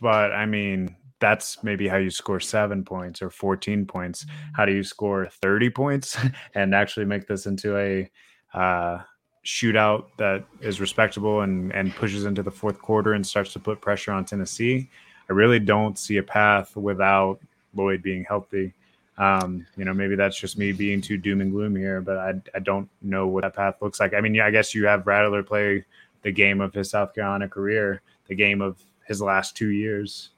but 0.00 0.32
I 0.32 0.44
mean, 0.44 0.94
that's 1.20 1.62
maybe 1.62 1.88
how 1.88 1.96
you 1.96 2.10
score 2.10 2.40
seven 2.40 2.84
points 2.84 3.22
or 3.22 3.30
14 3.30 3.86
points. 3.86 4.26
How 4.54 4.64
do 4.64 4.72
you 4.72 4.82
score 4.82 5.28
30 5.42 5.70
points 5.70 6.18
and 6.54 6.74
actually 6.74 7.06
make 7.06 7.26
this 7.26 7.46
into 7.46 7.76
a 7.76 8.10
uh, 8.52 8.98
shootout 9.44 10.06
that 10.18 10.44
is 10.60 10.80
respectable 10.80 11.40
and, 11.40 11.72
and 11.72 11.94
pushes 11.94 12.24
into 12.24 12.42
the 12.42 12.50
fourth 12.50 12.78
quarter 12.80 13.14
and 13.14 13.26
starts 13.26 13.52
to 13.54 13.58
put 13.58 13.80
pressure 13.80 14.12
on 14.12 14.24
Tennessee? 14.24 14.90
I 15.28 15.32
really 15.32 15.60
don't 15.60 15.98
see 15.98 16.16
a 16.16 16.22
path 16.22 16.76
without 16.76 17.40
Lloyd 17.74 18.02
being 18.02 18.24
healthy. 18.24 18.74
Um, 19.20 19.66
you 19.76 19.84
know, 19.84 19.92
maybe 19.92 20.16
that's 20.16 20.40
just 20.40 20.56
me 20.56 20.72
being 20.72 21.02
too 21.02 21.18
doom 21.18 21.42
and 21.42 21.52
gloom 21.52 21.76
here, 21.76 22.00
but 22.00 22.16
I, 22.16 22.32
I 22.54 22.58
don't 22.58 22.88
know 23.02 23.26
what 23.26 23.42
that 23.42 23.54
path 23.54 23.74
looks 23.82 24.00
like. 24.00 24.14
I 24.14 24.20
mean, 24.22 24.34
yeah, 24.34 24.46
I 24.46 24.50
guess 24.50 24.74
you 24.74 24.86
have 24.86 25.06
Rattler 25.06 25.42
play 25.42 25.84
the 26.22 26.32
game 26.32 26.62
of 26.62 26.72
his 26.72 26.88
South 26.88 27.14
Carolina 27.14 27.46
career, 27.46 28.00
the 28.28 28.34
game 28.34 28.62
of 28.62 28.82
his 29.06 29.20
last 29.20 29.54
two 29.54 29.68
years. 29.68 30.30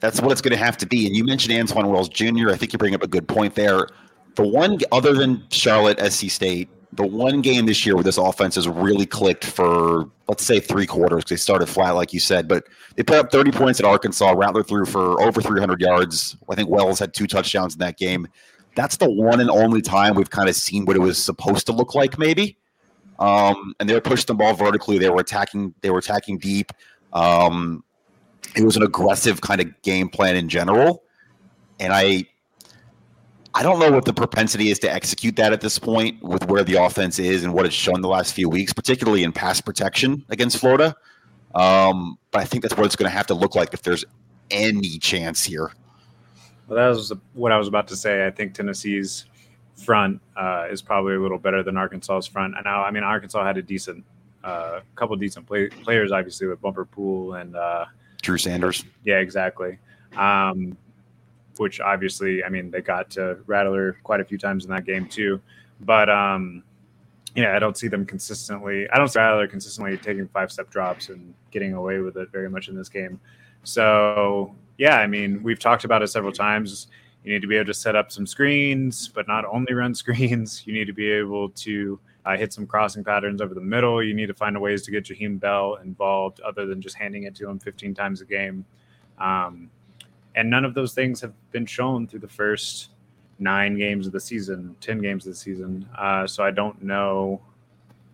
That's 0.00 0.20
what 0.20 0.32
it's 0.32 0.40
going 0.40 0.56
to 0.58 0.62
have 0.64 0.76
to 0.78 0.86
be. 0.86 1.06
And 1.06 1.14
you 1.14 1.22
mentioned 1.22 1.56
Antoine 1.56 1.88
Wells 1.88 2.08
Jr. 2.08 2.50
I 2.50 2.56
think 2.56 2.72
you 2.72 2.78
bring 2.78 2.92
up 2.92 3.04
a 3.04 3.06
good 3.06 3.28
point 3.28 3.54
there. 3.54 3.86
The 4.34 4.42
one 4.42 4.80
other 4.90 5.14
than 5.14 5.44
Charlotte, 5.50 6.00
SC 6.12 6.28
State, 6.28 6.68
the 6.96 7.06
one 7.06 7.40
game 7.40 7.66
this 7.66 7.84
year 7.84 7.94
where 7.94 8.04
this 8.04 8.18
offense 8.18 8.54
has 8.54 8.68
really 8.68 9.06
clicked 9.06 9.44
for 9.44 10.08
let's 10.28 10.44
say 10.44 10.60
three 10.60 10.86
quarters. 10.86 11.24
They 11.24 11.36
started 11.36 11.66
flat, 11.66 11.92
like 11.92 12.12
you 12.12 12.20
said, 12.20 12.48
but 12.48 12.66
they 12.96 13.02
put 13.02 13.16
up 13.16 13.30
30 13.30 13.52
points 13.52 13.80
at 13.80 13.86
Arkansas. 13.86 14.32
Rattler 14.32 14.62
threw 14.62 14.86
for 14.86 15.20
over 15.20 15.40
300 15.40 15.80
yards. 15.80 16.36
I 16.50 16.54
think 16.54 16.68
Wells 16.68 16.98
had 16.98 17.12
two 17.12 17.26
touchdowns 17.26 17.74
in 17.74 17.80
that 17.80 17.98
game. 17.98 18.28
That's 18.74 18.96
the 18.96 19.10
one 19.10 19.40
and 19.40 19.50
only 19.50 19.82
time 19.82 20.14
we've 20.14 20.30
kind 20.30 20.48
of 20.48 20.56
seen 20.56 20.84
what 20.84 20.96
it 20.96 21.00
was 21.00 21.22
supposed 21.22 21.66
to 21.66 21.72
look 21.72 21.94
like, 21.94 22.18
maybe. 22.18 22.56
Um, 23.18 23.74
and 23.78 23.88
they 23.88 23.94
were 23.94 24.00
pushing 24.00 24.26
the 24.26 24.34
ball 24.34 24.54
vertically. 24.54 24.98
They 24.98 25.08
were 25.08 25.20
attacking. 25.20 25.74
They 25.80 25.90
were 25.90 25.98
attacking 25.98 26.38
deep. 26.38 26.72
Um, 27.12 27.84
it 28.56 28.64
was 28.64 28.76
an 28.76 28.82
aggressive 28.82 29.40
kind 29.40 29.60
of 29.60 29.82
game 29.82 30.08
plan 30.08 30.36
in 30.36 30.48
general, 30.48 31.04
and 31.78 31.92
I 31.92 32.26
I 33.56 33.62
don't 33.62 33.78
know 33.78 33.92
what 33.92 34.04
the 34.04 34.12
propensity 34.12 34.70
is 34.70 34.80
to 34.80 34.92
execute 34.92 35.36
that 35.36 35.52
at 35.52 35.60
this 35.60 35.78
point 35.78 36.20
with 36.22 36.48
where 36.48 36.64
the 36.64 36.74
offense 36.74 37.20
is 37.20 37.44
and 37.44 37.54
what 37.54 37.64
it's 37.66 37.74
shown 37.74 38.00
the 38.00 38.08
last 38.08 38.34
few 38.34 38.48
weeks, 38.48 38.72
particularly 38.72 39.22
in 39.22 39.32
pass 39.32 39.60
protection 39.60 40.24
against 40.28 40.58
Florida. 40.58 40.96
Um, 41.54 42.18
but 42.32 42.42
I 42.42 42.44
think 42.46 42.62
that's 42.62 42.76
what 42.76 42.84
it's 42.84 42.96
going 42.96 43.08
to 43.08 43.16
have 43.16 43.28
to 43.28 43.34
look 43.34 43.54
like 43.54 43.72
if 43.72 43.82
there's 43.82 44.04
any 44.50 44.98
chance 44.98 45.44
here. 45.44 45.70
Well, 46.66 46.76
that 46.76 46.88
was 46.88 47.12
what 47.34 47.52
I 47.52 47.58
was 47.58 47.68
about 47.68 47.86
to 47.88 47.96
say. 47.96 48.26
I 48.26 48.30
think 48.30 48.54
Tennessee's 48.54 49.26
front 49.76 50.20
uh, 50.36 50.66
is 50.68 50.82
probably 50.82 51.14
a 51.14 51.20
little 51.20 51.38
better 51.38 51.62
than 51.62 51.76
Arkansas's 51.76 52.26
front. 52.26 52.54
And 52.56 52.64
now, 52.64 52.82
I 52.82 52.90
mean, 52.90 53.04
Arkansas 53.04 53.44
had 53.44 53.56
a 53.56 53.62
decent, 53.62 54.04
uh, 54.42 54.80
couple 54.96 55.14
decent 55.14 55.46
play- 55.46 55.68
players, 55.68 56.10
obviously 56.10 56.48
with 56.48 56.60
Bumper 56.60 56.86
Pool 56.86 57.34
and 57.34 57.54
uh, 57.54 57.84
Drew 58.20 58.38
Sanders. 58.38 58.84
Yeah, 59.04 59.18
exactly. 59.18 59.78
Um, 60.16 60.76
which 61.58 61.80
obviously, 61.80 62.44
I 62.44 62.48
mean, 62.48 62.70
they 62.70 62.80
got 62.80 63.10
to 63.10 63.38
Rattler 63.46 63.98
quite 64.02 64.20
a 64.20 64.24
few 64.24 64.38
times 64.38 64.64
in 64.64 64.70
that 64.70 64.84
game 64.84 65.06
too. 65.06 65.40
But 65.80 66.08
um, 66.08 66.62
yeah, 67.34 67.56
I 67.56 67.58
don't 67.58 67.76
see 67.76 67.88
them 67.88 68.06
consistently. 68.06 68.88
I 68.90 68.98
don't 68.98 69.08
see 69.08 69.18
Rattler 69.18 69.48
consistently 69.48 69.96
taking 69.96 70.28
five 70.28 70.52
step 70.52 70.70
drops 70.70 71.08
and 71.08 71.34
getting 71.50 71.74
away 71.74 71.98
with 71.98 72.16
it 72.16 72.30
very 72.30 72.48
much 72.48 72.68
in 72.68 72.76
this 72.76 72.88
game. 72.88 73.20
So 73.64 74.54
yeah, 74.78 74.98
I 74.98 75.06
mean, 75.06 75.42
we've 75.42 75.58
talked 75.58 75.84
about 75.84 76.02
it 76.02 76.08
several 76.08 76.32
times. 76.32 76.88
You 77.24 77.32
need 77.32 77.40
to 77.40 77.48
be 77.48 77.56
able 77.56 77.66
to 77.66 77.74
set 77.74 77.96
up 77.96 78.12
some 78.12 78.26
screens, 78.26 79.08
but 79.08 79.26
not 79.26 79.44
only 79.46 79.72
run 79.72 79.94
screens. 79.94 80.66
You 80.66 80.74
need 80.74 80.86
to 80.86 80.92
be 80.92 81.10
able 81.10 81.50
to 81.50 81.98
uh, 82.24 82.36
hit 82.36 82.52
some 82.52 82.66
crossing 82.66 83.04
patterns 83.04 83.40
over 83.40 83.54
the 83.54 83.60
middle. 83.60 84.02
You 84.02 84.14
need 84.14 84.26
to 84.26 84.34
find 84.34 84.60
ways 84.60 84.82
to 84.82 84.90
get 84.90 85.04
Jaheim 85.04 85.40
Bell 85.40 85.76
involved 85.82 86.40
other 86.40 86.66
than 86.66 86.80
just 86.80 86.96
handing 86.96 87.24
it 87.24 87.34
to 87.36 87.48
him 87.48 87.58
15 87.58 87.94
times 87.94 88.20
a 88.20 88.24
game. 88.24 88.64
Um, 89.18 89.70
and 90.34 90.50
none 90.50 90.64
of 90.64 90.74
those 90.74 90.94
things 90.94 91.20
have 91.20 91.32
been 91.50 91.66
shown 91.66 92.06
through 92.06 92.20
the 92.20 92.28
first 92.28 92.90
nine 93.38 93.76
games 93.76 94.06
of 94.06 94.12
the 94.12 94.20
season, 94.20 94.76
10 94.80 95.00
games 95.00 95.26
of 95.26 95.32
the 95.32 95.38
season. 95.38 95.88
Uh, 95.96 96.26
so 96.26 96.44
I 96.44 96.50
don't 96.50 96.82
know 96.82 97.40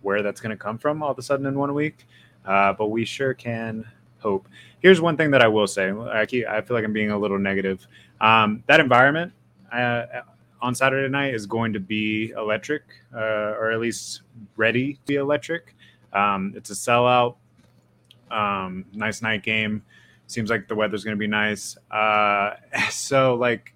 where 0.03 0.23
that's 0.23 0.41
going 0.41 0.51
to 0.51 0.57
come 0.57 0.79
from 0.79 1.03
all 1.03 1.11
of 1.11 1.19
a 1.19 1.23
sudden 1.23 1.47
in 1.47 1.59
one 1.59 1.75
week, 1.75 2.07
uh, 2.47 2.73
but 2.73 2.89
we 2.89 3.05
sure 3.05 3.35
can 3.35 3.87
hope. 4.19 4.49
Here's 4.81 5.01
one 5.01 5.17
thing 5.17 5.31
that 5.33 5.43
I 5.43 5.49
will 5.49 5.67
say 5.67 5.91
I, 5.91 6.27
keep, 6.27 6.47
I 6.47 6.61
feel 6.61 6.77
like 6.77 6.85
I'm 6.85 6.93
being 6.93 7.11
a 7.11 7.19
little 7.19 7.39
negative. 7.39 7.87
Um, 8.21 8.63
that 8.67 8.81
environment 8.81 9.33
uh, 9.73 10.05
on 10.63 10.75
Saturday 10.75 11.09
night 11.09 11.35
is 11.35 11.47
going 11.47 11.73
to 11.73 11.81
be 11.81 12.31
electric, 12.31 12.83
uh, 13.15 13.55
or 13.59 13.71
at 13.71 13.81
least 13.81 14.23
ready 14.57 14.95
to 14.95 15.01
be 15.07 15.15
electric. 15.17 15.75
Um, 16.13 16.53
it's 16.57 16.71
a 16.71 16.75
sellout, 16.75 17.37
um, 18.31 18.85
nice 18.93 19.23
night 19.23 19.43
game. 19.43 19.83
Seems 20.31 20.49
like 20.49 20.69
the 20.69 20.77
weather's 20.77 21.03
going 21.03 21.17
to 21.17 21.19
be 21.19 21.27
nice. 21.27 21.77
Uh, 21.91 22.55
so, 22.91 23.35
like, 23.35 23.75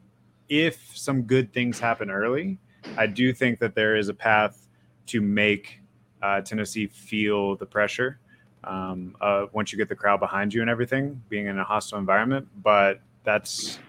if 0.48 0.96
some 0.96 1.22
good 1.22 1.52
things 1.52 1.80
happen 1.80 2.10
early, 2.10 2.58
I 2.96 3.06
do 3.06 3.32
think 3.32 3.58
that 3.58 3.74
there 3.74 3.96
is 3.96 4.08
a 4.08 4.14
path 4.14 4.68
to 5.06 5.20
make 5.20 5.80
uh, 6.22 6.42
Tennessee 6.42 6.86
feel 6.86 7.56
the 7.56 7.66
pressure 7.66 8.20
um, 8.62 9.16
uh, 9.20 9.46
once 9.52 9.72
you 9.72 9.78
get 9.78 9.88
the 9.88 9.96
crowd 9.96 10.20
behind 10.20 10.54
you 10.54 10.60
and 10.60 10.70
everything, 10.70 11.20
being 11.28 11.46
in 11.46 11.58
a 11.58 11.64
hostile 11.64 11.98
environment. 11.98 12.46
But 12.62 13.00
that's 13.24 13.80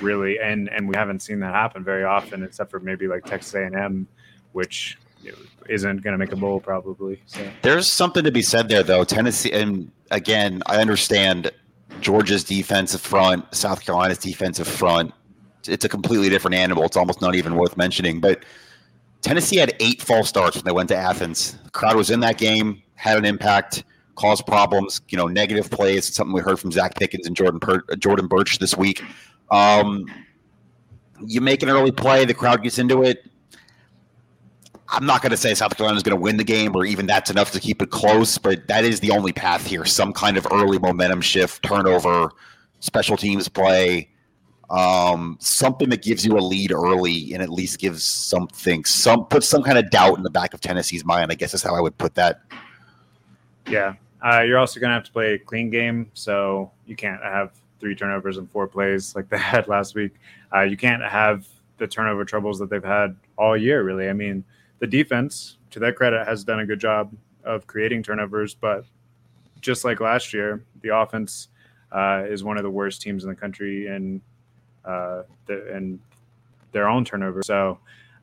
really, 0.00 0.38
and 0.38 0.68
and 0.68 0.88
we 0.88 0.94
haven't 0.94 1.20
seen 1.20 1.40
that 1.40 1.52
happen 1.52 1.82
very 1.82 2.04
often, 2.04 2.44
except 2.44 2.70
for 2.70 2.78
maybe 2.78 3.08
like 3.08 3.24
Texas 3.24 3.54
A&M, 3.54 4.06
which 4.52 4.98
you 5.00 5.02
know, 5.02 5.05
isn't 5.68 6.02
going 6.02 6.12
to 6.12 6.18
make 6.18 6.32
a 6.32 6.36
bowl 6.36 6.60
probably. 6.60 7.20
So 7.26 7.46
there's 7.62 7.86
something 7.86 8.24
to 8.24 8.32
be 8.32 8.42
said 8.42 8.68
there, 8.68 8.82
though. 8.82 9.04
Tennessee, 9.04 9.52
and 9.52 9.90
again, 10.10 10.62
I 10.66 10.80
understand 10.80 11.50
Georgia's 12.00 12.44
defensive 12.44 13.00
front, 13.00 13.44
South 13.54 13.84
Carolina's 13.84 14.18
defensive 14.18 14.68
front. 14.68 15.12
It's 15.66 15.84
a 15.84 15.88
completely 15.88 16.28
different 16.28 16.54
animal. 16.54 16.84
It's 16.84 16.96
almost 16.96 17.20
not 17.20 17.34
even 17.34 17.56
worth 17.56 17.76
mentioning. 17.76 18.20
But 18.20 18.44
Tennessee 19.22 19.56
had 19.56 19.74
eight 19.80 20.00
false 20.00 20.28
starts 20.28 20.56
when 20.56 20.64
they 20.64 20.72
went 20.72 20.88
to 20.90 20.96
Athens. 20.96 21.58
The 21.64 21.70
crowd 21.70 21.96
was 21.96 22.10
in 22.10 22.20
that 22.20 22.38
game, 22.38 22.82
had 22.94 23.18
an 23.18 23.24
impact, 23.24 23.82
caused 24.14 24.46
problems. 24.46 25.00
You 25.08 25.18
know, 25.18 25.26
negative 25.26 25.70
plays. 25.70 26.08
It's 26.08 26.16
something 26.16 26.32
we 26.32 26.40
heard 26.40 26.60
from 26.60 26.70
Zacch 26.70 26.94
Pickens 26.96 27.26
and 27.26 27.34
Jordan 27.34 27.58
per- 27.58 27.82
Jordan 27.98 28.28
Burch 28.28 28.58
this 28.58 28.76
week. 28.76 29.02
Um, 29.50 30.06
you 31.24 31.40
make 31.40 31.62
an 31.62 31.68
early 31.68 31.92
play, 31.92 32.24
the 32.24 32.34
crowd 32.34 32.62
gets 32.62 32.78
into 32.78 33.02
it. 33.02 33.28
I'm 34.88 35.04
not 35.04 35.22
going 35.22 35.30
to 35.30 35.36
say 35.36 35.54
South 35.54 35.76
Carolina 35.76 35.96
is 35.96 36.02
going 36.02 36.16
to 36.16 36.20
win 36.20 36.36
the 36.36 36.44
game 36.44 36.76
or 36.76 36.84
even 36.84 37.06
that's 37.06 37.30
enough 37.30 37.50
to 37.52 37.60
keep 37.60 37.82
it 37.82 37.90
close, 37.90 38.38
but 38.38 38.66
that 38.68 38.84
is 38.84 39.00
the 39.00 39.10
only 39.10 39.32
path 39.32 39.66
here. 39.66 39.84
Some 39.84 40.12
kind 40.12 40.36
of 40.36 40.46
early 40.52 40.78
momentum 40.78 41.20
shift, 41.20 41.62
turnover, 41.64 42.30
special 42.80 43.16
teams 43.16 43.48
play, 43.48 44.08
um, 44.70 45.36
something 45.40 45.88
that 45.90 46.02
gives 46.02 46.24
you 46.24 46.38
a 46.38 46.40
lead 46.40 46.72
early 46.72 47.32
and 47.32 47.42
at 47.42 47.50
least 47.50 47.78
gives 47.78 48.04
something, 48.04 48.84
some 48.84 49.26
puts 49.26 49.48
some 49.48 49.62
kind 49.62 49.78
of 49.78 49.90
doubt 49.90 50.16
in 50.18 50.22
the 50.22 50.30
back 50.30 50.54
of 50.54 50.60
Tennessee's 50.60 51.04
mind. 51.04 51.32
I 51.32 51.34
guess 51.34 51.52
is 51.54 51.62
how 51.62 51.74
I 51.74 51.80
would 51.80 51.96
put 51.98 52.14
that. 52.14 52.42
Yeah. 53.68 53.94
Uh, 54.24 54.40
you're 54.40 54.58
also 54.58 54.80
going 54.80 54.90
to 54.90 54.94
have 54.94 55.04
to 55.04 55.12
play 55.12 55.34
a 55.34 55.38
clean 55.38 55.70
game. 55.70 56.10
So 56.14 56.70
you 56.86 56.96
can't 56.96 57.22
have 57.22 57.52
three 57.80 57.94
turnovers 57.94 58.38
and 58.38 58.50
four 58.50 58.66
plays 58.66 59.14
like 59.16 59.28
they 59.28 59.38
had 59.38 59.68
last 59.68 59.94
week. 59.94 60.14
Uh, 60.54 60.62
you 60.62 60.76
can't 60.76 61.02
have 61.02 61.46
the 61.78 61.86
turnover 61.86 62.24
troubles 62.24 62.58
that 62.58 62.70
they've 62.70 62.82
had 62.82 63.16
all 63.36 63.56
year, 63.56 63.82
really. 63.82 64.08
I 64.08 64.12
mean, 64.12 64.44
the 64.78 64.86
defense, 64.86 65.58
to 65.70 65.78
their 65.78 65.92
credit, 65.92 66.26
has 66.26 66.44
done 66.44 66.60
a 66.60 66.66
good 66.66 66.80
job 66.80 67.12
of 67.44 67.66
creating 67.66 68.02
turnovers, 68.02 68.54
but 68.54 68.84
just 69.60 69.84
like 69.84 70.00
last 70.00 70.32
year, 70.32 70.64
the 70.82 70.96
offense 70.96 71.48
uh, 71.92 72.24
is 72.28 72.44
one 72.44 72.56
of 72.56 72.62
the 72.62 72.70
worst 72.70 73.00
teams 73.00 73.24
in 73.24 73.30
the 73.30 73.36
country 73.36 73.86
in 73.86 74.20
uh, 74.84 75.22
the, 75.46 75.74
in 75.74 75.98
their 76.72 76.88
own 76.88 77.04
turnover. 77.04 77.42
So 77.42 77.78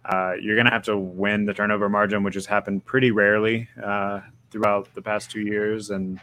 uh, 0.05 0.33
you're 0.39 0.55
going 0.55 0.65
to 0.65 0.72
have 0.72 0.83
to 0.83 0.98
win 0.98 1.45
the 1.45 1.53
turnover 1.53 1.89
margin, 1.89 2.24
which 2.24 2.36
has 2.36 2.45
happened 2.45 2.86
pretty 2.86 3.12
rarely 3.12 3.67
uh, 3.83 4.22
throughout 4.51 4.93
the 4.95 5.01
past 5.01 5.31
two 5.31 5.41
years, 5.41 5.89
and 5.89 6.19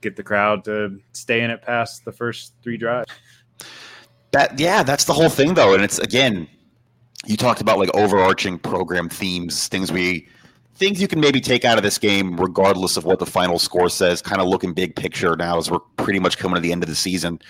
get 0.00 0.16
the 0.16 0.22
crowd 0.22 0.64
to 0.64 1.00
stay 1.12 1.40
in 1.40 1.50
it 1.50 1.62
past 1.62 2.04
the 2.04 2.12
first 2.12 2.52
three 2.62 2.76
drives. 2.76 3.10
That 4.32 4.58
yeah, 4.58 4.82
that's 4.82 5.04
the 5.04 5.12
whole 5.12 5.28
thing 5.28 5.54
though, 5.54 5.74
and 5.74 5.82
it's 5.82 5.98
again 6.00 6.48
you 7.26 7.36
talked 7.36 7.60
about 7.60 7.78
like 7.78 7.94
overarching 7.94 8.58
program 8.58 9.08
themes, 9.08 9.68
things 9.68 9.90
we 9.90 10.28
things 10.74 11.00
you 11.00 11.08
can 11.08 11.20
maybe 11.20 11.40
take 11.40 11.64
out 11.64 11.78
of 11.78 11.84
this 11.84 11.98
game, 11.98 12.36
regardless 12.36 12.96
of 12.96 13.04
what 13.04 13.18
the 13.18 13.26
final 13.26 13.58
score 13.58 13.88
says. 13.88 14.20
Kind 14.20 14.40
of 14.40 14.48
looking 14.48 14.72
big 14.72 14.96
picture 14.96 15.36
now 15.36 15.58
as 15.58 15.70
we're 15.70 15.78
pretty 15.96 16.18
much 16.18 16.38
coming 16.38 16.56
to 16.56 16.60
the 16.60 16.72
end 16.72 16.82
of 16.82 16.88
the 16.88 16.94
season. 16.94 17.40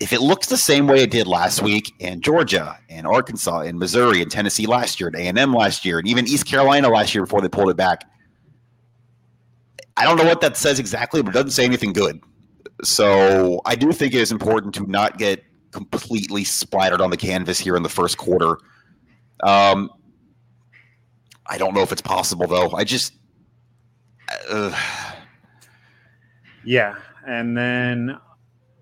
If 0.00 0.12
it 0.12 0.20
looks 0.20 0.48
the 0.48 0.56
same 0.56 0.86
way 0.86 1.02
it 1.02 1.10
did 1.10 1.26
last 1.26 1.62
week 1.62 1.94
in 2.00 2.20
Georgia 2.20 2.78
and 2.88 3.06
Arkansas 3.06 3.60
and 3.60 3.78
Missouri 3.78 4.22
and 4.22 4.30
Tennessee 4.30 4.66
last 4.66 4.98
year 4.98 5.08
and 5.08 5.16
A 5.16 5.28
and 5.28 5.38
M 5.38 5.52
last 5.52 5.84
year 5.84 5.98
and 5.98 6.08
even 6.08 6.26
East 6.26 6.46
Carolina 6.46 6.88
last 6.88 7.14
year 7.14 7.24
before 7.24 7.40
they 7.40 7.48
pulled 7.48 7.70
it 7.70 7.76
back, 7.76 8.04
I 9.96 10.04
don't 10.04 10.16
know 10.16 10.24
what 10.24 10.40
that 10.40 10.56
says 10.56 10.80
exactly, 10.80 11.22
but 11.22 11.30
it 11.30 11.34
doesn't 11.34 11.52
say 11.52 11.64
anything 11.64 11.92
good. 11.92 12.20
So 12.82 13.62
I 13.64 13.76
do 13.76 13.92
think 13.92 14.14
it 14.14 14.20
is 14.20 14.32
important 14.32 14.74
to 14.74 14.90
not 14.90 15.16
get 15.16 15.44
completely 15.74 16.44
splattered 16.44 17.00
on 17.00 17.10
the 17.10 17.16
canvas 17.16 17.58
here 17.58 17.76
in 17.76 17.82
the 17.82 17.88
first 17.88 18.16
quarter. 18.16 18.56
Um, 19.42 19.90
I 21.46 21.58
don't 21.58 21.74
know 21.74 21.82
if 21.82 21.92
it's 21.92 22.00
possible 22.00 22.46
though. 22.46 22.70
I 22.70 22.84
just, 22.84 23.12
uh, 24.48 24.74
yeah, 26.64 26.94
and 27.26 27.56
then 27.56 28.18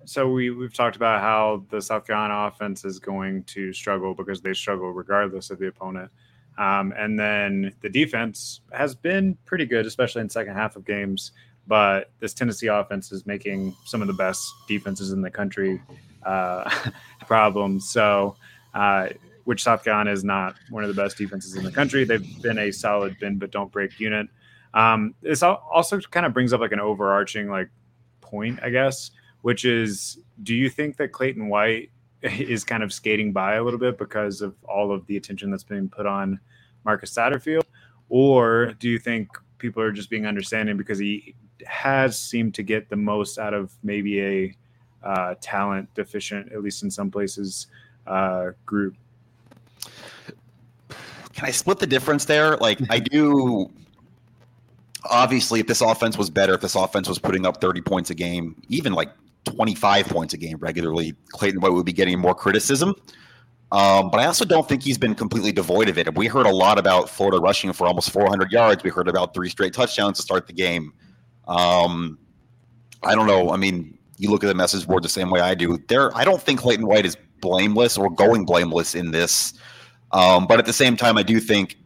so 0.05 0.31
we 0.31 0.51
we've 0.51 0.75
talked 0.75 0.95
about 0.97 1.23
how 1.23 1.65
the 1.71 1.81
South 1.81 2.07
Carolina 2.07 2.47
offense 2.47 2.85
is 2.85 2.99
going 2.99 3.45
to 3.45 3.73
struggle 3.73 4.15
because 4.15 4.43
they 4.43 4.53
struggle 4.53 4.93
regardless 4.93 5.51
of 5.51 5.59
the 5.59 5.69
opponent. 5.69 6.11
Um, 6.59 6.93
and 6.99 7.19
then 7.19 7.73
the 7.81 7.89
defense 7.89 8.61
has 8.73 8.95
been 8.95 9.39
pretty 9.47 9.65
good, 9.65 9.87
especially 9.87 10.21
in 10.21 10.29
second 10.29 10.55
half 10.55 10.77
of 10.77 10.85
games. 10.85 11.33
But 11.67 12.11
this 12.21 12.35
Tennessee 12.35 12.67
offense 12.67 13.11
is 13.11 13.25
making 13.25 13.75
some 13.87 14.03
of 14.03 14.09
the 14.09 14.15
best 14.15 14.47
defenses 14.69 15.13
in 15.13 15.23
the 15.23 15.31
country 15.31 15.81
uh, 16.25 16.71
problems. 17.27 17.89
So, 17.89 18.37
uh, 18.75 19.09
which 19.45 19.63
South 19.63 19.85
Carolina 19.85 20.13
is 20.13 20.25
not 20.25 20.55
one 20.71 20.85
of 20.85 20.95
the 20.95 21.01
best 21.01 21.19
defenses 21.19 21.57
in 21.57 21.65
the 21.65 21.73
country. 21.73 22.05
They've 22.05 22.43
been 22.43 22.59
a 22.59 22.71
solid 22.71 23.19
bend 23.19 23.41
but 23.41 23.51
don't 23.51 23.73
break 23.73 23.99
unit. 23.99 24.29
Um, 24.75 25.15
this 25.21 25.43
also 25.43 26.01
kind 26.01 26.25
of 26.25 26.33
brings 26.33 26.53
up 26.53 26.61
like 26.61 26.73
an 26.73 26.81
overarching 26.81 27.49
like 27.49 27.69
point, 28.21 28.61
I 28.63 28.71
guess, 28.71 29.11
which 29.43 29.65
is, 29.65 30.19
do 30.43 30.55
you 30.55 30.71
think 30.71 30.97
that 30.97 31.13
Clayton 31.13 31.49
White 31.49 31.91
is 32.23 32.65
kind 32.65 32.83
of 32.83 32.93
skating 32.93 33.33
by 33.33 33.57
a 33.57 33.63
little 33.63 33.81
bit 33.81 33.99
because 33.99 34.41
of 34.41 34.55
all 34.63 34.93
of 34.93 35.07
the 35.07 35.17
attention 35.17 35.51
that's 35.51 35.65
being 35.65 35.89
put 35.89 36.07
on 36.07 36.41
Marcus 36.85 37.13
Satterfield, 37.13 37.65
or 38.09 38.73
do 38.79 38.89
you 38.89 38.99
think 38.99 39.29
people 39.59 39.83
are 39.83 39.93
just 39.93 40.11
being 40.11 40.27
understanding 40.27 40.77
because 40.77 40.99
he 40.99 41.35
has 41.67 42.19
seemed 42.19 42.55
to 42.55 42.63
get 42.63 42.89
the 42.89 42.97
most 42.97 43.39
out 43.39 43.55
of 43.55 43.73
maybe 43.83 44.21
a 44.21 44.57
uh, 45.03 45.35
talent 45.41 45.93
deficient, 45.95 46.53
at 46.53 46.63
least 46.63 46.83
in 46.83 46.91
some 46.91 47.11
places, 47.11 47.67
uh, 48.07 48.51
group. 48.67 48.95
Can 51.35 51.47
I 51.47 51.51
split 51.51 51.79
the 51.79 51.87
difference 51.87 52.25
there? 52.25 52.57
Like, 52.57 52.79
I 52.91 52.99
do. 52.99 53.71
Obviously, 55.05 55.61
if 55.61 55.67
this 55.67 55.81
offense 55.81 56.17
was 56.17 56.31
better, 56.31 56.55
if 56.55 56.61
this 56.61 56.75
offense 56.75 57.09
was 57.09 57.19
putting 57.19 57.47
up 57.47 57.61
30 57.61 57.81
points 57.81 58.11
a 58.11 58.15
game, 58.15 58.61
even 58.69 58.93
like 58.93 59.11
25 59.45 60.07
points 60.07 60.35
a 60.35 60.37
game 60.37 60.59
regularly, 60.59 61.15
Clayton 61.31 61.61
White 61.61 61.73
would 61.73 61.87
be 61.87 61.93
getting 61.93 62.19
more 62.19 62.35
criticism. 62.35 62.95
Um, 63.73 64.11
but 64.11 64.21
I 64.21 64.27
also 64.27 64.45
don't 64.45 64.69
think 64.69 64.83
he's 64.83 64.99
been 64.99 65.15
completely 65.15 65.51
devoid 65.51 65.89
of 65.89 65.97
it. 65.97 66.15
We 66.15 66.27
heard 66.27 66.45
a 66.45 66.55
lot 66.55 66.79
about 66.79 67.09
Florida 67.09 67.39
rushing 67.39 67.73
for 67.73 67.87
almost 67.87 68.11
400 68.11 68.53
yards. 68.53 68.85
We 68.85 68.91
heard 68.91 69.09
about 69.09 69.33
three 69.33 69.49
straight 69.49 69.73
touchdowns 69.73 70.19
to 70.19 70.23
start 70.23 70.47
the 70.47 70.53
game. 70.53 70.93
Um, 71.49 72.19
I 73.03 73.15
don't 73.15 73.27
know. 73.27 73.51
I 73.51 73.57
mean, 73.57 73.97
you 74.23 74.31
look 74.31 74.45
at 74.45 74.47
the 74.47 74.55
message 74.55 74.87
board 74.87 75.03
the 75.03 75.09
same 75.09 75.31
way 75.31 75.41
I 75.41 75.55
do. 75.55 75.79
There, 75.89 76.17
I 76.17 76.25
don't 76.25 76.41
think 76.41 76.61
Clayton 76.61 76.87
White 76.87 77.05
is 77.05 77.17
blameless 77.41 77.99
or 77.99 78.09
going 78.09 78.45
blameless 78.45 78.95
in 78.95 79.11
this. 79.11 79.53
Um, 80.13 80.47
but 80.47 80.61
at 80.61 80.65
the 80.65 80.73
same 80.73 80.97
time, 80.97 81.19
I 81.19 81.25
do 81.25 81.41
think 81.41 81.77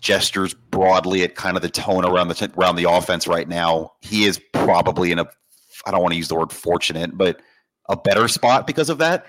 gestures 0.00 0.54
broadly 0.54 1.24
at 1.24 1.34
kind 1.34 1.56
of 1.56 1.62
the 1.62 1.68
tone 1.68 2.04
around 2.04 2.28
the 2.28 2.52
around 2.56 2.76
the 2.76 2.88
offense 2.88 3.26
right 3.26 3.48
now. 3.48 3.92
He 4.02 4.24
is 4.24 4.40
probably 4.52 5.10
in 5.10 5.18
a 5.18 5.26
I 5.84 5.90
don't 5.90 6.00
want 6.00 6.12
to 6.12 6.16
use 6.16 6.28
the 6.28 6.36
word 6.36 6.52
fortunate, 6.52 7.18
but 7.18 7.40
a 7.88 7.96
better 7.96 8.28
spot 8.28 8.66
because 8.66 8.88
of 8.88 8.98
that. 8.98 9.26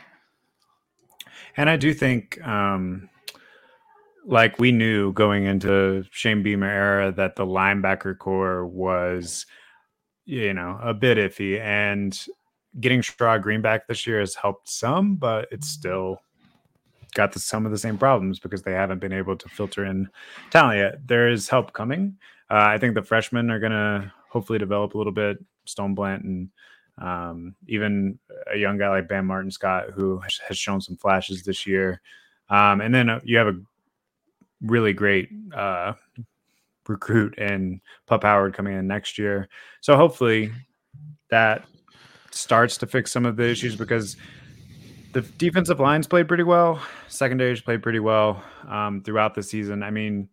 And 1.58 1.68
I 1.68 1.78
do 1.78 1.96
think, 1.96 2.40
um, 2.46 3.10
like 4.26 4.60
we 4.60 4.72
knew 4.72 5.14
going 5.14 5.46
into 5.46 6.06
Shane 6.12 6.44
Beamer 6.44 6.70
era 6.70 7.12
that 7.14 7.38
the 7.38 7.46
linebacker 7.46 8.16
core 8.18 8.68
was 8.68 9.48
you 10.32 10.54
know, 10.54 10.80
a 10.82 10.94
bit 10.94 11.18
iffy. 11.18 11.60
And 11.60 12.18
getting 12.80 13.02
Sherrod 13.02 13.42
Greenback 13.42 13.88
this 13.88 14.08
year 14.08 14.22
has 14.22 14.34
helped 14.34 14.70
some, 14.70 15.16
but 15.16 15.50
it's 15.52 15.68
still 15.68 16.22
got 17.14 17.34
the, 17.34 17.40
some 17.40 17.66
of 17.66 17.72
the 17.74 17.78
same 17.78 17.98
problems 17.98 18.40
because 18.40 18.62
they 18.62 18.72
haven't 18.72 19.00
been 19.00 19.12
able 19.12 19.36
to 19.36 19.50
filter 19.50 19.86
in 19.86 20.10
talent 20.50 20.78
yet. 20.78 21.06
There 21.06 21.28
is 21.28 21.50
help 21.50 21.74
coming. 21.74 22.16
Uh, 22.50 22.64
I 22.64 22.78
think 22.78 22.96
the 22.96 23.04
freshmen 23.04 23.52
are 23.52 23.60
going 23.60 23.74
to 23.74 24.12
hopefully 24.30 24.58
develop 24.58 24.94
a 24.94 24.98
little 24.98 25.12
bit. 25.12 25.38
Stone 25.66 25.96
Blanton 25.96 26.50
and 26.98 27.08
um, 27.08 27.56
even 27.68 28.18
a 28.52 28.58
young 28.58 28.78
guy 28.78 28.90
like 28.90 29.10
Bam 29.10 29.26
Martin 29.26 29.52
Scott, 29.52 29.90
who 29.94 30.22
has 30.48 30.58
shown 30.58 30.80
some 30.80 30.96
flashes 30.96 31.44
this 31.44 31.68
year. 31.68 32.02
Um, 32.50 32.80
and 32.80 32.96
then 32.96 33.10
uh, 33.10 33.20
you 33.24 33.38
have 33.38 33.48
a 33.48 33.60
really 34.62 34.94
great 34.94 35.30
uh, 35.54 35.94
recruit 36.88 37.36
and 37.38 37.80
Pup 38.08 38.24
Howard 38.24 38.54
coming 38.54 38.78
in 38.78 38.88
next 38.88 39.18
year. 39.18 39.48
So 39.82 39.96
hopefully 39.96 40.52
that 41.30 41.66
starts 42.32 42.78
to 42.78 42.88
fix 42.88 43.12
some 43.12 43.26
of 43.26 43.36
the 43.36 43.50
issues 43.50 43.76
because 43.76 44.18
the 45.14 45.22
defensive 45.22 45.80
lines 45.80 46.08
played 46.08 46.28
pretty 46.28 46.44
well, 46.44 46.82
secondaries 47.08 47.62
played 47.62 47.84
pretty 47.84 48.00
well 48.00 48.44
um, 48.68 49.02
throughout 49.04 49.36
the 49.36 49.44
season. 49.44 49.84
I 49.84 49.92
mean, 49.92 50.30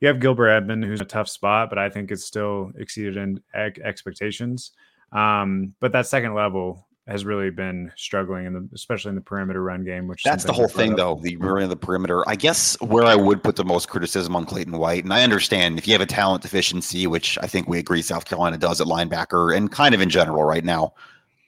you 0.00 0.08
have 0.08 0.20
Gilbert 0.20 0.48
Edmond, 0.48 0.84
who's 0.84 1.00
a 1.00 1.04
tough 1.04 1.28
spot, 1.28 1.68
but 1.68 1.78
I 1.78 1.88
think 1.88 2.10
it's 2.10 2.24
still 2.24 2.72
exceeded 2.76 3.16
in 3.16 3.40
expectations. 3.56 4.72
Um, 5.12 5.74
but 5.80 5.92
that 5.92 6.06
second 6.06 6.34
level 6.34 6.86
has 7.08 7.24
really 7.24 7.50
been 7.50 7.90
struggling 7.96 8.46
in 8.46 8.52
the 8.52 8.68
especially 8.74 9.08
in 9.08 9.16
the 9.16 9.20
perimeter 9.20 9.62
run 9.62 9.84
game 9.84 10.06
which 10.06 10.22
that's 10.22 10.44
the 10.44 10.52
whole 10.52 10.68
thing 10.68 10.94
though 10.94 11.18
the 11.22 11.36
running 11.36 11.68
the 11.68 11.76
perimeter 11.76 12.28
i 12.28 12.36
guess 12.36 12.80
where 12.80 13.04
i 13.04 13.16
would 13.16 13.42
put 13.42 13.56
the 13.56 13.64
most 13.64 13.88
criticism 13.88 14.36
on 14.36 14.44
clayton 14.44 14.78
white 14.78 15.02
and 15.02 15.12
i 15.12 15.24
understand 15.24 15.78
if 15.78 15.86
you 15.86 15.92
have 15.92 16.00
a 16.00 16.06
talent 16.06 16.42
deficiency 16.42 17.08
which 17.08 17.36
i 17.42 17.46
think 17.46 17.68
we 17.68 17.78
agree 17.78 18.02
south 18.02 18.24
carolina 18.24 18.56
does 18.56 18.80
at 18.80 18.86
linebacker 18.86 19.56
and 19.56 19.72
kind 19.72 19.94
of 19.94 20.00
in 20.00 20.08
general 20.08 20.44
right 20.44 20.64
now 20.64 20.92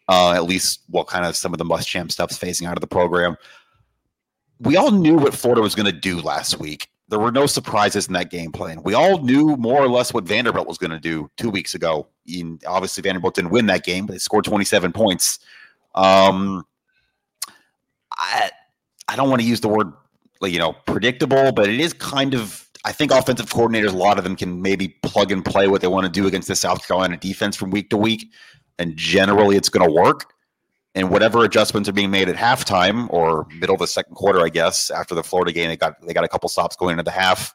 uh, 0.09 0.33
at 0.33 0.45
least 0.45 0.83
what 0.89 1.07
kind 1.07 1.25
of 1.25 1.37
some 1.37 1.53
of 1.53 1.59
the 1.59 1.65
Muschamp 1.65 2.13
stuff's 2.13 2.39
phasing 2.39 2.67
out 2.67 2.77
of 2.77 2.81
the 2.81 2.87
program. 2.87 3.37
We 4.61 4.77
all 4.77 4.91
knew 4.91 5.17
what 5.17 5.35
Florida 5.35 5.63
was 5.63 5.75
going 5.75 5.87
to 5.87 5.93
do 5.93 6.21
last 6.21 6.59
week. 6.59 6.89
There 7.09 7.19
were 7.19 7.33
no 7.33 7.47
surprises 7.47 8.07
in 8.07 8.15
that 8.15 8.31
game 8.31 8.51
plan. 8.51 8.83
We 8.83 8.95
all 8.95 9.19
knew 9.19 9.57
more 9.57 9.83
or 9.83 9.89
less 9.89 10.15
what 10.15 10.25
Vanderbilt 10.25 10.67
was 10.67 10.79
going 10.79 10.91
to 10.91 10.99
do 10.99 11.31
two 11.37 11.51
weeks 11.51 11.75
ago. 11.75 12.09
And 12.27 12.63
obviously, 12.67 13.03
Vanderbilt 13.03 13.35
didn't 13.35 13.51
win 13.51 13.67
that 13.67 13.85
game, 13.85 14.07
but 14.07 14.15
they 14.15 14.19
scored 14.19 14.45
27 14.45 14.93
points. 14.93 15.39
Um, 15.95 16.65
I 18.13 18.51
I 19.09 19.17
don't 19.17 19.29
want 19.29 19.43
to 19.43 19.47
use 19.47 19.61
the 19.61 19.69
word 19.69 19.93
you 20.43 20.59
know 20.59 20.73
predictable, 20.87 21.53
but 21.53 21.69
it 21.69 21.81
is 21.81 21.93
kind 21.93 22.35
of. 22.35 22.63
I 22.87 22.93
think 22.93 23.13
offensive 23.13 23.47
coordinators, 23.47 23.95
a 23.95 23.97
lot 23.97 24.19
of 24.19 24.25
them 24.25 24.37
can 24.37 24.61
maybe 24.61 24.89
plug 25.03 25.33
and 25.33 25.43
play 25.43 25.69
what 25.69 25.81
they 25.81 25.87
want 25.87 26.05
to 26.05 26.13
do 26.13 26.27
against 26.27 26.49
the 26.49 26.55
South 26.55 26.87
Carolina 26.87 27.17
defense 27.17 27.57
from 27.57 27.71
week 27.71 27.89
to 27.89 27.97
week, 27.97 28.31
and 28.79 28.95
generally 28.95 29.57
it's 29.57 29.71
going 29.71 29.87
to 29.87 29.91
work. 29.91 30.34
And 30.97 31.11
whatever 31.11 31.43
adjustments 31.45 31.89
are 31.89 31.93
being 31.93 32.11
made 32.11 32.29
at 32.29 32.37
halftime 32.37 33.09
or 33.11 33.47
middle 33.59 33.75
of 33.75 33.81
the 33.81 33.87
second 33.87 34.15
quarter, 34.15 34.41
I 34.45 34.49
guess 34.49 34.91
after 34.91 35.15
the 35.15 35.25
Florida 35.25 35.53
game, 35.53 35.69
they 35.69 35.77
got 35.77 36.01
they 36.07 36.15
got 36.15 36.25
a 36.25 36.29
couple 36.29 36.49
stops 36.49 36.77
going 36.77 36.93
into 36.93 37.03
the 37.03 37.11
half. 37.11 37.55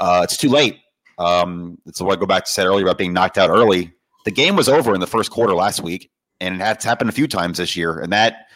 Uh, 0.00 0.22
it's 0.24 0.36
too 0.36 0.48
late. 0.48 0.78
Um, 1.18 1.78
it's 1.86 2.00
what 2.00 2.16
I 2.16 2.20
go 2.20 2.26
back 2.26 2.44
to 2.44 2.50
said 2.50 2.66
earlier 2.66 2.84
about 2.84 2.98
being 2.98 3.12
knocked 3.12 3.38
out 3.38 3.50
early. 3.50 3.92
The 4.24 4.32
game 4.32 4.56
was 4.56 4.68
over 4.68 4.94
in 4.94 5.00
the 5.00 5.06
first 5.06 5.30
quarter 5.30 5.54
last 5.54 5.80
week, 5.80 6.10
and 6.40 6.60
it's 6.60 6.84
happened 6.84 7.10
a 7.10 7.12
few 7.12 7.28
times 7.28 7.58
this 7.58 7.76
year. 7.76 7.98
And 7.98 8.12
that 8.12 8.46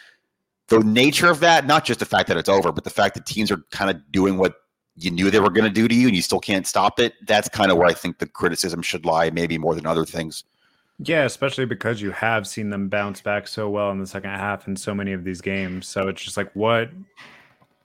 the 0.68 0.80
nature 0.80 1.30
of 1.30 1.40
that, 1.40 1.66
not 1.66 1.85
just 1.85 2.00
the 2.00 2.06
fact 2.06 2.28
that 2.28 2.37
it's 2.37 2.49
over, 2.49 2.73
but 2.73 2.85
the 2.85 2.90
fact 2.90 3.14
that 3.14 3.26
teams 3.26 3.50
are 3.50 3.62
kind 3.71 3.90
of 3.90 4.00
doing 4.11 4.38
what 4.38 4.54
you 4.97 5.11
knew 5.11 5.30
they 5.30 5.40
were 5.40 5.50
going 5.50 5.64
to 5.64 5.71
do 5.71 5.87
to 5.87 5.95
you 5.95 6.09
and 6.09 6.16
you 6.16 6.23
still 6.23 6.40
can't 6.40 6.66
stop 6.66 6.99
it. 6.99 7.14
That's 7.26 7.49
kind 7.49 7.71
of 7.71 7.76
where 7.76 7.87
I 7.87 7.92
think 7.92 8.18
the 8.18 8.26
criticism 8.26 8.83
should 8.83 9.04
lie, 9.04 9.30
maybe 9.30 9.59
more 9.59 9.75
than 9.75 9.87
other 9.87 10.04
things. 10.04 10.42
Yeah, 10.99 11.25
especially 11.25 11.67
because 11.67 12.00
you 12.00 12.11
have 12.12 12.47
seen 12.47 12.71
them 12.71 12.88
bounce 12.88 13.21
back 13.21 13.49
so 13.49 13.69
well 13.69 13.91
in 13.91 13.99
the 13.99 14.07
second 14.07 14.31
half 14.31 14.67
in 14.67 14.76
so 14.76 14.95
many 14.95 15.12
of 15.12 15.25
these 15.25 15.43
games. 15.43 15.87
So 15.87 16.09
it's 16.09 16.23
just 16.23 16.37
like, 16.37 16.50
what 16.55 16.91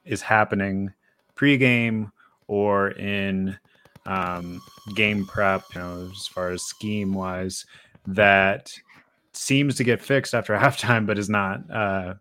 is 0.05 0.21
happening 0.21 0.93
pregame 1.35 2.11
or 2.47 2.91
in 2.91 3.57
um, 4.05 4.61
game 4.95 5.25
prep, 5.25 5.63
you 5.75 5.81
know, 5.81 6.09
as 6.11 6.27
far 6.27 6.51
as 6.51 6.63
scheme 6.63 7.13
wise, 7.13 7.65
that 8.07 8.71
seems 9.33 9.75
to 9.75 9.83
get 9.83 10.01
fixed 10.01 10.33
after 10.33 10.55
halftime, 10.57 11.05
but 11.05 11.19
is 11.19 11.29
not 11.29 11.69
uh, 11.69 12.13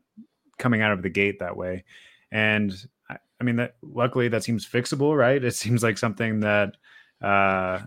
coming 0.59 0.83
out 0.83 0.93
of 0.93 1.03
the 1.03 1.09
gate 1.11 1.39
that 1.39 1.57
way. 1.57 1.85
And 2.33 2.75
I, 3.09 3.17
I 3.41 3.45
mean 3.45 3.57
that 3.57 3.77
luckily 3.83 4.29
that 4.29 4.45
seems 4.45 4.67
fixable, 4.67 5.17
right? 5.17 5.43
It 5.43 5.55
seems 5.55 5.83
like 5.83 5.99
something 5.99 6.41
that 6.41 6.77
uh, 7.23 7.81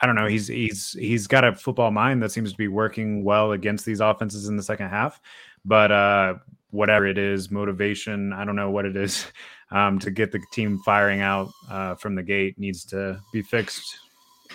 I 0.00 0.06
don't 0.06 0.14
know. 0.14 0.26
He's 0.26 0.46
he's 0.48 0.92
he's 0.92 1.26
got 1.26 1.44
a 1.44 1.54
football 1.54 1.90
mind 1.90 2.22
that 2.22 2.30
seems 2.30 2.52
to 2.52 2.58
be 2.58 2.68
working 2.68 3.24
well 3.24 3.52
against 3.52 3.84
these 3.84 4.00
offenses 4.00 4.48
in 4.48 4.56
the 4.56 4.62
second 4.62 4.88
half. 4.88 5.20
But 5.64 5.90
uh, 5.90 6.34
whatever 6.70 7.06
it 7.06 7.18
is, 7.18 7.50
motivation, 7.50 8.32
I 8.32 8.44
don't 8.44 8.56
know 8.56 8.70
what 8.70 8.84
it 8.84 8.96
is, 8.96 9.26
um, 9.70 9.98
to 10.00 10.10
get 10.10 10.32
the 10.32 10.40
team 10.52 10.78
firing 10.84 11.20
out 11.20 11.50
uh, 11.70 11.94
from 11.94 12.14
the 12.14 12.22
gate 12.22 12.58
needs 12.58 12.84
to 12.86 13.20
be 13.32 13.42
fixed. 13.42 13.98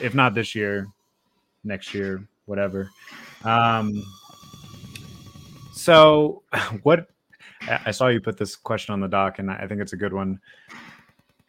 If 0.02 0.16
not 0.16 0.34
this 0.34 0.56
year, 0.56 0.88
next 1.64 1.94
year, 1.94 2.28
whatever. 2.46 2.90
Um, 3.44 4.04
so, 5.74 6.44
what 6.84 7.08
I 7.68 7.92
saw 7.92 8.08
you 8.08 8.22
put 8.22 8.38
this 8.38 8.56
question 8.56 8.94
on 8.94 9.00
the 9.00 9.08
doc, 9.08 9.40
and 9.40 9.50
I 9.52 9.68
think 9.68 9.82
it's 9.82 9.94
a 9.94 9.98
good 9.98 10.14
one. 10.14 10.40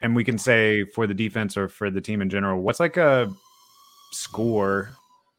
And 0.01 0.17
we 0.17 0.25
can 0.25 0.37
say 0.37 0.85
for 0.85 1.07
the 1.07 1.15
defense 1.15 1.57
or 1.57 1.69
for 1.69 1.89
the 1.89 2.01
team 2.01 2.23
in 2.23 2.29
general, 2.29 2.61
what's 2.61 2.81
like 2.81 2.97
a 2.97 3.33
score 4.13 4.91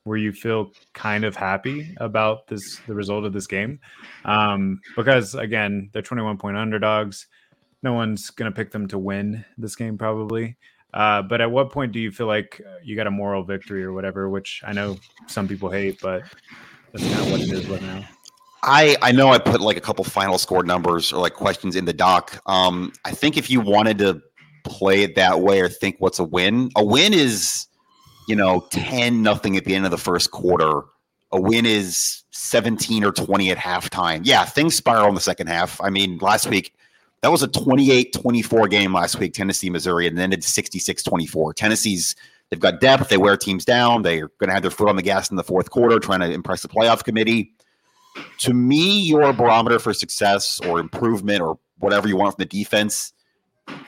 where 0.03 0.17
you 0.17 0.33
feel 0.33 0.71
kind 0.93 1.23
of 1.23 1.35
happy 1.35 1.95
about 1.97 2.47
this 2.47 2.79
the 2.87 2.93
result 2.93 3.25
of 3.25 3.33
this 3.33 3.47
game? 3.47 3.79
Um, 4.25 4.81
because 4.95 5.35
again, 5.35 5.89
they're 5.93 6.01
21 6.01 6.37
point 6.37 6.57
underdogs. 6.57 7.27
No 7.81 7.93
one's 7.93 8.29
gonna 8.29 8.51
pick 8.51 8.71
them 8.71 8.87
to 8.89 8.97
win 8.97 9.43
this 9.57 9.75
game 9.75 9.97
probably. 9.97 10.57
Uh, 10.93 11.23
but 11.23 11.41
at 11.41 11.49
what 11.49 11.71
point 11.71 11.91
do 11.91 11.99
you 11.99 12.11
feel 12.11 12.27
like 12.27 12.61
you 12.83 12.95
got 12.95 13.07
a 13.07 13.11
moral 13.11 13.43
victory 13.43 13.83
or 13.83 13.93
whatever? 13.93 14.29
Which 14.29 14.61
I 14.65 14.73
know 14.73 14.97
some 15.27 15.47
people 15.47 15.69
hate, 15.69 15.99
but 16.01 16.23
that's 16.91 17.03
kind 17.03 17.19
of 17.19 17.31
what 17.31 17.41
it 17.41 17.51
is 17.51 17.67
right 17.67 17.81
now. 17.81 18.05
I 18.63 18.95
I 19.01 19.11
know 19.11 19.29
I 19.29 19.39
put 19.39 19.59
like 19.59 19.75
a 19.75 19.81
couple 19.81 20.03
final 20.05 20.37
score 20.37 20.63
numbers 20.63 21.11
or 21.11 21.19
like 21.19 21.33
questions 21.33 21.75
in 21.75 21.85
the 21.85 21.93
doc. 21.93 22.41
Um, 22.45 22.93
I 23.05 23.11
think 23.11 23.37
if 23.37 23.49
you 23.49 23.59
wanted 23.59 23.97
to 23.99 24.21
play 24.63 25.01
it 25.03 25.15
that 25.15 25.41
way 25.41 25.59
or 25.59 25.67
think 25.67 25.97
what's 25.99 26.19
a 26.19 26.23
win, 26.23 26.69
a 26.75 26.83
win 26.83 27.13
is 27.13 27.67
you 28.27 28.35
know 28.35 28.67
ten 28.71 29.21
nothing 29.21 29.57
at 29.57 29.65
the 29.65 29.75
end 29.75 29.85
of 29.85 29.91
the 29.91 29.97
first 29.97 30.31
quarter. 30.31 30.81
A 31.31 31.41
win 31.41 31.65
is 31.65 32.23
seventeen 32.31 33.03
or 33.03 33.11
twenty 33.11 33.51
at 33.51 33.57
halftime. 33.57 34.21
Yeah, 34.23 34.45
things 34.45 34.75
spiral 34.75 35.09
in 35.09 35.15
the 35.15 35.21
second 35.21 35.47
half. 35.47 35.79
I 35.81 35.89
mean, 35.89 36.17
last 36.19 36.47
week 36.47 36.73
that 37.21 37.31
was 37.31 37.41
a 37.41 37.47
28-24 37.47 38.69
game 38.69 38.93
last 38.93 39.17
week, 39.17 39.33
Tennessee, 39.33 39.69
Missouri, 39.69 40.07
and 40.07 40.17
then 40.17 40.23
ended 40.25 40.41
66-24. 40.41 41.53
Tennessee's 41.55 42.17
they've 42.49 42.59
got 42.59 42.81
depth. 42.81 43.07
They 43.07 43.15
wear 43.15 43.37
teams 43.37 43.63
down. 43.63 44.01
They're 44.01 44.27
going 44.39 44.49
to 44.49 44.53
have 44.53 44.61
their 44.61 44.69
foot 44.69 44.89
on 44.89 44.97
the 44.97 45.01
gas 45.01 45.31
in 45.31 45.37
the 45.37 45.43
fourth 45.43 45.69
quarter, 45.69 45.99
trying 45.99 46.19
to 46.19 46.29
impress 46.29 46.63
the 46.63 46.67
playoff 46.67 47.05
committee 47.05 47.53
to 48.39 48.53
me, 48.53 49.01
your 49.01 49.33
barometer 49.33 49.79
for 49.79 49.93
success 49.93 50.59
or 50.61 50.79
improvement 50.79 51.41
or 51.41 51.57
whatever 51.79 52.07
you 52.07 52.17
want 52.17 52.35
from 52.35 52.43
the 52.43 52.45
defense, 52.49 53.13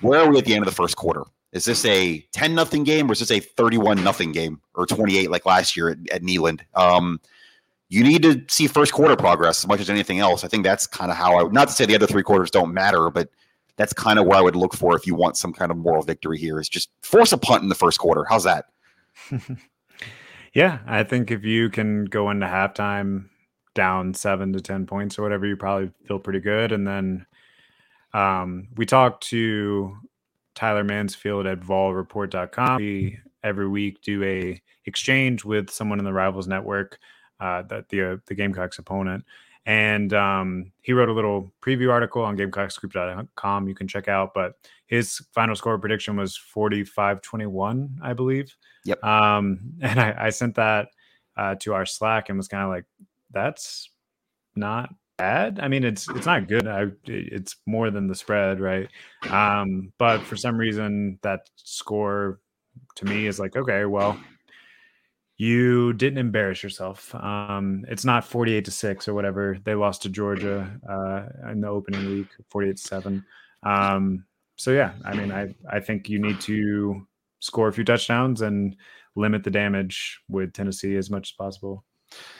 where 0.01 0.21
are 0.21 0.29
we 0.29 0.37
at 0.37 0.45
the 0.45 0.53
end 0.53 0.63
of 0.63 0.69
the 0.69 0.75
first 0.75 0.95
quarter? 0.95 1.23
Is 1.55 1.63
this 1.63 1.85
a 1.85 2.19
10 2.33 2.53
nothing 2.53 2.83
game 2.83 3.09
or 3.09 3.13
is 3.13 3.19
this 3.19 3.31
a 3.31 3.39
31 3.39 4.03
nothing 4.03 4.33
game 4.33 4.59
or 4.73 4.85
28 4.85 5.31
like 5.31 5.45
last 5.45 5.77
year 5.77 5.89
at, 5.89 5.97
at 6.11 6.21
Neyland? 6.21 6.59
Um, 6.75 7.21
you 7.87 8.03
need 8.03 8.23
to 8.23 8.43
see 8.49 8.67
first 8.67 8.91
quarter 8.91 9.15
progress 9.15 9.63
as 9.63 9.67
much 9.67 9.79
as 9.79 9.89
anything 9.89 10.19
else. 10.19 10.43
I 10.43 10.49
think 10.49 10.65
that's 10.65 10.85
kind 10.85 11.09
of 11.09 11.15
how 11.15 11.39
I, 11.39 11.49
not 11.49 11.69
to 11.69 11.73
say 11.73 11.85
the 11.85 11.95
other 11.95 12.07
three 12.07 12.23
quarters 12.23 12.51
don't 12.51 12.73
matter, 12.73 13.09
but 13.09 13.29
that's 13.77 13.93
kind 13.93 14.19
of 14.19 14.25
where 14.25 14.37
I 14.37 14.41
would 14.41 14.57
look 14.57 14.75
for 14.75 14.97
if 14.97 15.07
you 15.07 15.15
want 15.15 15.37
some 15.37 15.53
kind 15.53 15.71
of 15.71 15.77
moral 15.77 16.03
victory 16.03 16.37
here 16.37 16.59
is 16.59 16.67
just 16.67 16.89
force 17.01 17.31
a 17.31 17.37
punt 17.37 17.63
in 17.63 17.69
the 17.69 17.75
first 17.75 17.99
quarter. 17.99 18.25
How's 18.27 18.43
that? 18.43 18.65
yeah, 20.53 20.79
I 20.85 21.05
think 21.05 21.31
if 21.31 21.45
you 21.45 21.69
can 21.69 22.03
go 22.03 22.31
into 22.31 22.47
halftime 22.47 23.29
down 23.75 24.13
seven 24.13 24.51
to 24.51 24.59
10 24.59 24.87
points 24.87 25.17
or 25.17 25.21
whatever, 25.21 25.45
you 25.45 25.55
probably 25.55 25.91
feel 26.05 26.19
pretty 26.19 26.41
good. 26.41 26.73
And 26.73 26.85
then 26.85 27.25
um, 28.13 28.67
we 28.75 28.85
talked 28.85 29.27
to 29.27 29.95
Tyler 30.55 30.83
Mansfield 30.83 31.45
at 31.45 31.59
volreport.com. 31.59 32.77
We 32.77 33.19
every 33.43 33.67
week 33.67 34.01
do 34.01 34.23
a 34.23 34.61
exchange 34.85 35.45
with 35.45 35.69
someone 35.69 35.99
in 35.99 36.05
the 36.05 36.13
Rivals 36.13 36.47
Network, 36.47 36.99
uh, 37.39 37.61
that 37.63 37.89
the 37.89 38.13
uh, 38.13 38.17
the 38.25 38.35
Gamecocks 38.35 38.79
opponent, 38.79 39.23
and 39.65 40.13
um, 40.13 40.71
he 40.81 40.93
wrote 40.93 41.09
a 41.09 41.13
little 41.13 41.53
preview 41.61 41.91
article 41.91 42.23
on 42.23 42.37
GamecockScoop.com. 42.37 43.67
You 43.67 43.75
can 43.75 43.87
check 43.87 44.07
out, 44.07 44.33
but 44.33 44.53
his 44.85 45.25
final 45.33 45.55
score 45.55 45.77
prediction 45.79 46.15
was 46.15 46.39
45-21, 46.55 47.97
I 48.01 48.13
believe. 48.13 48.55
Yep. 48.85 49.03
Um, 49.03 49.73
and 49.81 49.99
I, 49.99 50.15
I 50.17 50.29
sent 50.29 50.55
that 50.55 50.89
uh, 51.35 51.55
to 51.61 51.73
our 51.73 51.85
Slack 51.85 52.29
and 52.29 52.37
was 52.37 52.47
kind 52.47 52.63
of 52.63 52.69
like, 52.69 52.85
that's 53.31 53.89
not 54.55 54.93
bad. 55.17 55.59
I 55.61 55.67
mean, 55.67 55.83
it's 55.83 56.09
it's 56.09 56.25
not 56.25 56.47
good. 56.47 56.67
I, 56.67 56.87
it's 57.05 57.55
more 57.65 57.91
than 57.91 58.07
the 58.07 58.15
spread, 58.15 58.59
right? 58.59 58.89
Um, 59.29 59.91
but 59.97 60.21
for 60.21 60.35
some 60.35 60.57
reason, 60.57 61.19
that 61.21 61.49
score 61.55 62.39
to 62.95 63.05
me 63.05 63.27
is 63.27 63.39
like, 63.39 63.55
okay, 63.55 63.85
well, 63.85 64.19
you 65.37 65.93
didn't 65.93 66.19
embarrass 66.19 66.63
yourself. 66.63 67.13
Um, 67.15 67.85
it's 67.87 68.05
not 68.05 68.25
forty-eight 68.25 68.65
to 68.65 68.71
six 68.71 69.07
or 69.07 69.13
whatever. 69.13 69.57
They 69.63 69.75
lost 69.75 70.01
to 70.03 70.09
Georgia 70.09 70.71
uh, 70.89 71.51
in 71.51 71.61
the 71.61 71.67
opening 71.67 72.05
week, 72.05 72.27
forty-eight 72.49 72.77
to 72.77 72.83
seven. 72.83 73.25
Um, 73.63 74.25
so 74.55 74.71
yeah, 74.71 74.93
I 75.03 75.15
mean, 75.15 75.31
I 75.31 75.55
I 75.69 75.79
think 75.79 76.09
you 76.09 76.19
need 76.19 76.39
to 76.41 77.05
score 77.39 77.67
a 77.67 77.73
few 77.73 77.83
touchdowns 77.83 78.41
and 78.41 78.75
limit 79.15 79.43
the 79.43 79.51
damage 79.51 80.19
with 80.27 80.53
Tennessee 80.53 80.95
as 80.95 81.09
much 81.09 81.29
as 81.29 81.31
possible. 81.33 81.83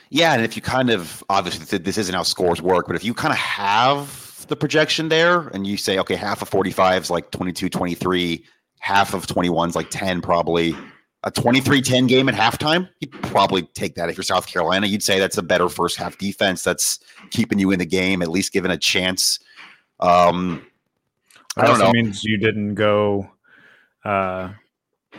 Yeah, 0.10 0.34
and 0.34 0.44
if 0.44 0.56
you 0.56 0.62
kind 0.62 0.90
of 0.90 1.24
obviously 1.30 1.78
this 1.78 1.98
isn't 1.98 2.16
how 2.16 2.24
scores 2.24 2.62
work, 2.62 2.88
but 2.88 2.96
if 2.96 3.04
you 3.04 3.14
kind 3.14 3.32
of 3.32 3.40
have 3.40 4.46
the 4.48 4.56
projection 4.56 5.10
there 5.10 5.48
and 5.50 5.66
you 5.66 5.78
say, 5.78 5.98
okay, 6.00 6.16
half 6.16 6.42
of 6.42 6.50
45 6.50 7.04
is 7.04 7.10
like 7.10 7.32
22, 7.32 7.70
23, 7.70 8.46
half 8.80 9.14
of 9.14 9.26
21 9.28 9.70
is 9.70 9.76
like 9.76 9.90
10, 9.90 10.22
probably 10.22 10.76
a 11.24 11.32
23 11.32 11.82
10 11.82 12.08
game 12.08 12.30
at 12.30 12.36
halftime, 12.36 12.88
you'd 13.00 13.12
probably 13.24 13.64
take 13.74 13.96
that. 13.96 14.10
If 14.10 14.18
you're 14.18 14.24
South 14.24 14.48
Carolina, 14.48 14.86
you'd 14.86 15.04
say 15.04 15.20
that's 15.20 15.38
a 15.38 15.44
better 15.44 15.70
first 15.70 15.98
half 15.98 16.18
defense 16.20 16.64
that's 16.64 17.00
keeping 17.32 17.58
you 17.58 17.72
in 17.72 17.80
the 17.80 17.86
game, 17.86 18.22
at 18.22 18.30
least 18.30 18.54
given 18.54 18.70
a 18.70 18.78
chance. 18.78 19.40
Um, 20.00 20.66
I 21.58 21.66
don't 21.66 21.80
know. 21.80 21.92
means 21.92 22.24
you 22.24 22.38
didn't 22.38 22.76
go 22.76 23.30
uh, 24.04 24.52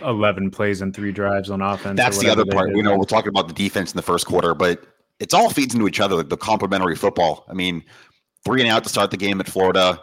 11 0.03 0.51
plays 0.51 0.81
and 0.81 0.95
three 0.95 1.13
drives 1.13 1.51
on 1.51 1.61
offense. 1.61 1.97
That's 1.97 2.19
the 2.19 2.29
other 2.29 2.45
part. 2.45 2.71
You 2.75 2.83
know, 2.83 2.97
we're 2.97 3.05
talking 3.05 3.29
about 3.29 3.49
the 3.49 3.55
defense 3.55 3.93
in 3.93 3.97
the 3.97 4.03
first 4.03 4.27
quarter, 4.27 4.55
but 4.55 4.85
it's 5.19 5.35
all 5.35 5.51
feeds 5.51 5.75
into 5.75 5.89
each 5.89 6.01
other, 6.01 6.23
the 6.23 6.37
complementary 6.37 6.97
football. 6.97 7.45
I 7.49 7.55
mean, 7.55 7.85
three 8.45 8.61
and 8.61 8.71
out 8.71 8.85
to 8.85 8.91
start 8.91 9.11
the 9.11 9.17
game 9.17 9.41
at 9.41 9.49
Florida, 9.49 10.01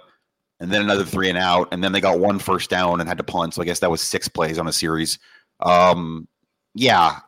and 0.60 0.72
then 0.72 0.82
another 0.82 1.04
three 1.04 1.30
and 1.30 1.38
out, 1.38 1.70
and 1.72 1.84
then 1.84 1.92
they 1.92 2.02
got 2.02 2.20
one 2.20 2.40
first 2.40 2.70
down 2.70 3.00
and 3.00 3.08
had 3.08 3.18
to 3.18 3.24
punt. 3.24 3.54
So 3.54 3.62
I 3.62 3.66
guess 3.66 3.80
that 3.80 3.92
was 3.92 4.02
six 4.02 4.28
plays 4.28 4.58
on 4.58 4.68
a 4.68 4.74
series. 4.74 5.20
Um, 5.60 6.28
yeah, 6.74 7.20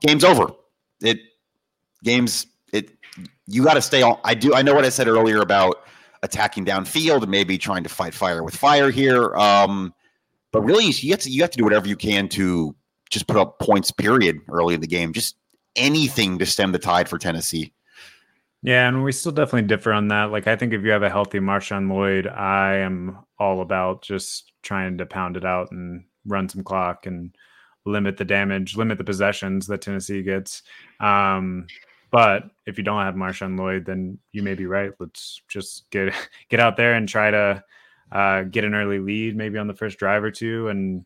game's 0.00 0.24
over. 0.24 0.50
It 1.00 1.18
games. 2.02 2.46
It 2.72 2.90
you 3.46 3.62
got 3.64 3.74
to 3.74 3.82
stay 3.82 4.02
on. 4.02 4.18
I 4.24 4.34
do. 4.34 4.54
I 4.54 4.62
know 4.62 4.74
what 4.74 4.84
I 4.84 4.88
said 4.88 5.08
earlier 5.08 5.40
about 5.40 5.84
attacking 6.22 6.64
downfield 6.64 7.22
and 7.22 7.30
maybe 7.30 7.58
trying 7.58 7.82
to 7.82 7.88
fight 7.88 8.14
fire 8.14 8.42
with 8.42 8.56
fire 8.56 8.90
here. 8.90 9.34
Um, 9.36 9.94
but 10.54 10.62
really, 10.62 10.84
you 10.84 11.10
have 11.10 11.18
to 11.18 11.30
you 11.30 11.42
have 11.42 11.50
to 11.50 11.58
do 11.58 11.64
whatever 11.64 11.88
you 11.88 11.96
can 11.96 12.28
to 12.28 12.76
just 13.10 13.26
put 13.26 13.36
up 13.36 13.58
points. 13.58 13.90
Period. 13.90 14.38
Early 14.48 14.74
in 14.74 14.80
the 14.80 14.86
game, 14.86 15.12
just 15.12 15.34
anything 15.74 16.38
to 16.38 16.46
stem 16.46 16.70
the 16.70 16.78
tide 16.78 17.08
for 17.08 17.18
Tennessee. 17.18 17.72
Yeah, 18.62 18.86
and 18.86 19.02
we 19.02 19.10
still 19.10 19.32
definitely 19.32 19.66
differ 19.66 19.92
on 19.92 20.06
that. 20.08 20.30
Like, 20.30 20.46
I 20.46 20.54
think 20.54 20.72
if 20.72 20.84
you 20.84 20.92
have 20.92 21.02
a 21.02 21.10
healthy 21.10 21.40
Marshawn 21.40 21.90
Lloyd, 21.90 22.28
I 22.28 22.76
am 22.76 23.18
all 23.36 23.62
about 23.62 24.02
just 24.02 24.52
trying 24.62 24.96
to 24.98 25.06
pound 25.06 25.36
it 25.36 25.44
out 25.44 25.72
and 25.72 26.04
run 26.24 26.48
some 26.48 26.62
clock 26.62 27.06
and 27.06 27.34
limit 27.84 28.16
the 28.16 28.24
damage, 28.24 28.76
limit 28.76 28.96
the 28.96 29.02
possessions 29.02 29.66
that 29.66 29.82
Tennessee 29.82 30.22
gets. 30.22 30.62
Um, 31.00 31.66
but 32.12 32.44
if 32.64 32.78
you 32.78 32.84
don't 32.84 33.02
have 33.02 33.16
Marshawn 33.16 33.58
Lloyd, 33.58 33.86
then 33.86 34.20
you 34.30 34.44
may 34.44 34.54
be 34.54 34.66
right. 34.66 34.92
Let's 35.00 35.42
just 35.48 35.90
get 35.90 36.14
get 36.48 36.60
out 36.60 36.76
there 36.76 36.94
and 36.94 37.08
try 37.08 37.32
to 37.32 37.64
uh, 38.12 38.42
get 38.42 38.64
an 38.64 38.74
early 38.74 38.98
lead, 38.98 39.36
maybe 39.36 39.58
on 39.58 39.66
the 39.66 39.74
first 39.74 39.98
drive 39.98 40.22
or 40.22 40.30
two, 40.30 40.68
and 40.68 41.04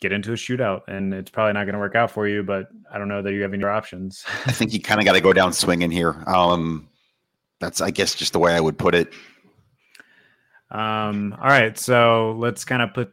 get 0.00 0.12
into 0.12 0.32
a 0.32 0.36
shootout. 0.36 0.82
And 0.88 1.14
it's 1.14 1.30
probably 1.30 1.52
not 1.52 1.64
going 1.64 1.74
to 1.74 1.78
work 1.78 1.94
out 1.94 2.10
for 2.10 2.26
you, 2.26 2.42
but 2.42 2.68
I 2.92 2.98
don't 2.98 3.08
know 3.08 3.22
that 3.22 3.32
you 3.32 3.42
have 3.42 3.52
any 3.52 3.62
other 3.62 3.72
options. 3.72 4.24
I 4.46 4.52
think 4.52 4.72
you 4.72 4.80
kind 4.80 5.00
of 5.00 5.06
got 5.06 5.12
to 5.12 5.20
go 5.20 5.32
down 5.32 5.52
swinging 5.52 5.90
here. 5.90 6.24
Um, 6.26 6.88
that's, 7.60 7.80
I 7.80 7.90
guess, 7.90 8.14
just 8.14 8.32
the 8.32 8.38
way 8.38 8.54
I 8.54 8.60
would 8.60 8.78
put 8.78 8.94
it. 8.94 9.12
Um, 10.70 11.36
all 11.40 11.48
right, 11.48 11.78
so 11.78 12.34
let's 12.38 12.64
kind 12.64 12.82
of 12.82 12.94
put 12.94 13.12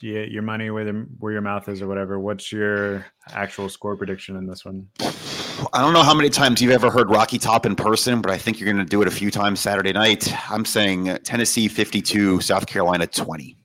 your 0.00 0.42
money 0.42 0.70
where 0.70 0.84
the, 0.84 1.06
where 1.18 1.32
your 1.32 1.40
mouth 1.40 1.68
is, 1.68 1.80
or 1.80 1.88
whatever. 1.88 2.18
What's 2.20 2.52
your 2.52 3.06
actual 3.30 3.68
score 3.68 3.96
prediction 3.96 4.36
in 4.36 4.46
this 4.46 4.64
one? 4.64 4.88
I 5.72 5.80
don't 5.80 5.92
know 5.92 6.04
how 6.04 6.14
many 6.14 6.30
times 6.30 6.62
you've 6.62 6.72
ever 6.72 6.88
heard 6.88 7.10
Rocky 7.10 7.36
Top 7.36 7.66
in 7.66 7.74
person, 7.74 8.20
but 8.20 8.30
I 8.30 8.38
think 8.38 8.60
you're 8.60 8.72
going 8.72 8.84
to 8.84 8.88
do 8.88 9.02
it 9.02 9.08
a 9.08 9.10
few 9.10 9.30
times 9.30 9.58
Saturday 9.58 9.92
night. 9.92 10.32
I'm 10.50 10.64
saying 10.64 11.18
Tennessee 11.24 11.66
52, 11.66 12.40
South 12.40 12.66
Carolina 12.66 13.08
20. 13.08 13.56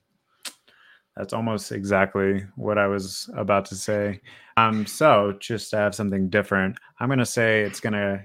That's 1.16 1.32
almost 1.32 1.70
exactly 1.70 2.44
what 2.56 2.78
I 2.78 2.88
was 2.88 3.30
about 3.36 3.66
to 3.66 3.76
say. 3.76 4.20
Um, 4.56 4.86
so 4.86 5.34
just 5.38 5.70
to 5.70 5.76
have 5.76 5.94
something 5.94 6.28
different, 6.28 6.76
I'm 6.98 7.08
going 7.08 7.20
to 7.20 7.26
say 7.26 7.62
it's 7.62 7.78
going 7.78 7.92
to 7.92 8.20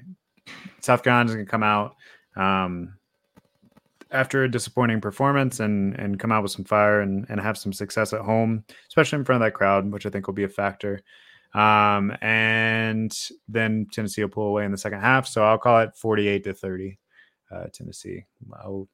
South 0.82 1.04
Carolina's 1.04 1.36
going 1.36 1.46
to 1.46 1.52
come 1.52 1.64
out 1.64 1.96
um, 2.36 2.96
after 4.10 4.44
a 4.44 4.52
disappointing 4.52 5.00
performance 5.00 5.60
and 5.60 5.94
and 6.00 6.20
come 6.20 6.32
out 6.32 6.42
with 6.42 6.52
some 6.52 6.66
fire 6.66 7.02
and 7.02 7.28
and 7.30 7.40
have 7.40 7.58
some 7.58 7.74
success 7.74 8.14
at 8.14 8.22
home, 8.22 8.64
especially 8.88 9.20
in 9.20 9.26
front 9.26 9.44
of 9.44 9.46
that 9.46 9.54
crowd, 9.54 9.92
which 9.92 10.08
I 10.08 10.10
think 10.10 10.26
will 10.26 10.34
be 10.34 10.44
a 10.44 10.50
factor. 10.50 11.02
Um, 11.54 12.16
and 12.22 13.16
then 13.48 13.88
Tennessee 13.92 14.22
will 14.22 14.30
pull 14.30 14.48
away 14.48 14.66
in 14.66 14.72
the 14.72 14.78
second 14.78 15.02
half. 15.02 15.28
So 15.28 15.44
I'll 15.44 15.58
call 15.58 15.82
it 15.82 15.96
48 15.96 16.44
to 16.44 16.54
30. 16.54 17.00
Uh, 17.52 17.66
Tennessee. 17.74 18.26
I'll, 18.54 18.88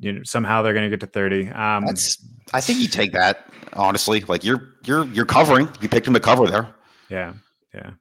you 0.00 0.12
know, 0.12 0.20
somehow 0.24 0.60
they're 0.60 0.74
going 0.74 0.90
to 0.90 0.90
get 0.90 1.00
to 1.00 1.06
30. 1.06 1.48
Um, 1.48 1.86
That's, 1.86 2.22
I 2.52 2.60
think 2.60 2.80
you 2.80 2.88
take 2.88 3.12
that 3.12 3.50
honestly. 3.72 4.20
Like 4.20 4.44
you're 4.44 4.74
you're 4.84 5.06
you're 5.06 5.24
covering. 5.24 5.68
You 5.80 5.88
picked 5.88 6.04
them 6.04 6.14
to 6.14 6.20
cover 6.20 6.46
there. 6.46 6.74
Yeah, 7.08 7.34
yeah. 7.74 7.92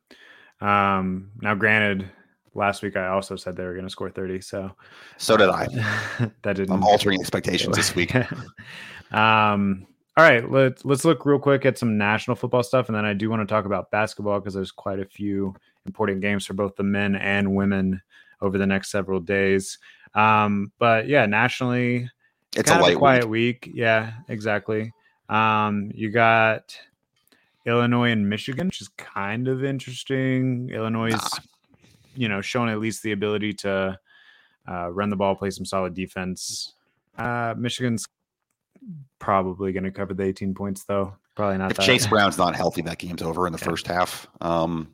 Um, 0.59 1.31
now, 1.41 1.55
granted, 1.55 2.09
last 2.53 2.81
week 2.81 2.97
I 2.97 3.07
also 3.07 3.35
said 3.35 3.55
they 3.55 3.63
were 3.63 3.73
going 3.73 3.85
to 3.85 3.91
score 3.91 4.09
30. 4.09 4.41
So, 4.41 4.71
so 5.17 5.37
did 5.37 5.49
I. 5.49 5.67
that 6.43 6.55
didn't. 6.55 6.71
I'm 6.71 6.83
altering 6.83 7.19
expectations 7.19 7.75
this 7.75 7.95
week. 7.95 8.13
um, 9.11 9.87
all 10.17 10.23
right, 10.23 10.49
let's 10.51 10.83
let's 10.83 11.05
look 11.05 11.27
real 11.27 11.37
quick 11.37 11.63
at 11.63 11.77
some 11.77 11.95
national 11.95 12.35
football 12.35 12.63
stuff, 12.63 12.89
and 12.89 12.95
then 12.95 13.05
I 13.05 13.13
do 13.13 13.29
want 13.29 13.47
to 13.47 13.53
talk 13.53 13.65
about 13.65 13.91
basketball 13.91 14.39
because 14.39 14.55
there's 14.55 14.71
quite 14.71 14.99
a 14.99 15.05
few 15.05 15.55
important 15.85 16.21
games 16.21 16.43
for 16.43 16.55
both 16.55 16.75
the 16.75 16.81
men 16.81 17.15
and 17.15 17.55
women 17.55 18.01
over 18.41 18.57
the 18.57 18.65
next 18.65 18.89
several 18.89 19.19
days. 19.19 19.77
Um, 20.15 20.71
but 20.79 21.07
yeah, 21.07 21.27
nationally, 21.27 22.09
it's 22.55 22.71
a 22.71 22.79
light 22.79 22.97
quiet 22.97 23.29
week. 23.29 23.67
week. 23.67 23.75
Yeah, 23.75 24.13
exactly. 24.27 24.91
Um, 25.29 25.91
you 25.93 26.09
got 26.09 26.75
Illinois 27.67 28.09
and 28.09 28.27
Michigan, 28.27 28.67
which 28.69 28.81
is 28.81 28.87
kind 28.97 29.47
of 29.47 29.63
interesting. 29.63 30.71
Illinois 30.71 31.13
is, 31.13 31.39
you 32.15 32.27
know, 32.27 32.41
showing 32.41 32.69
at 32.71 32.79
least 32.79 33.03
the 33.03 33.11
ability 33.11 33.53
to 33.53 33.99
uh, 34.67 34.91
run 34.91 35.11
the 35.11 35.15
ball, 35.15 35.35
play 35.35 35.51
some 35.51 35.65
solid 35.65 35.93
defense. 35.93 36.73
Uh, 37.19 37.53
Michigan's 37.55 38.07
probably 39.19 39.71
going 39.71 39.83
to 39.83 39.91
cover 39.91 40.13
the 40.13 40.23
18 40.23 40.53
points, 40.53 40.83
though. 40.83 41.15
Probably 41.35 41.57
not. 41.57 41.71
If 41.71 41.77
that. 41.77 41.85
Chase 41.85 42.07
Brown's 42.09 42.37
not 42.37 42.55
healthy, 42.55 42.81
that 42.83 42.97
game's 42.97 43.21
over 43.21 43.47
in 43.47 43.53
the 43.53 43.59
yeah. 43.59 43.65
first 43.65 43.87
half. 43.87 44.27
Um, 44.41 44.89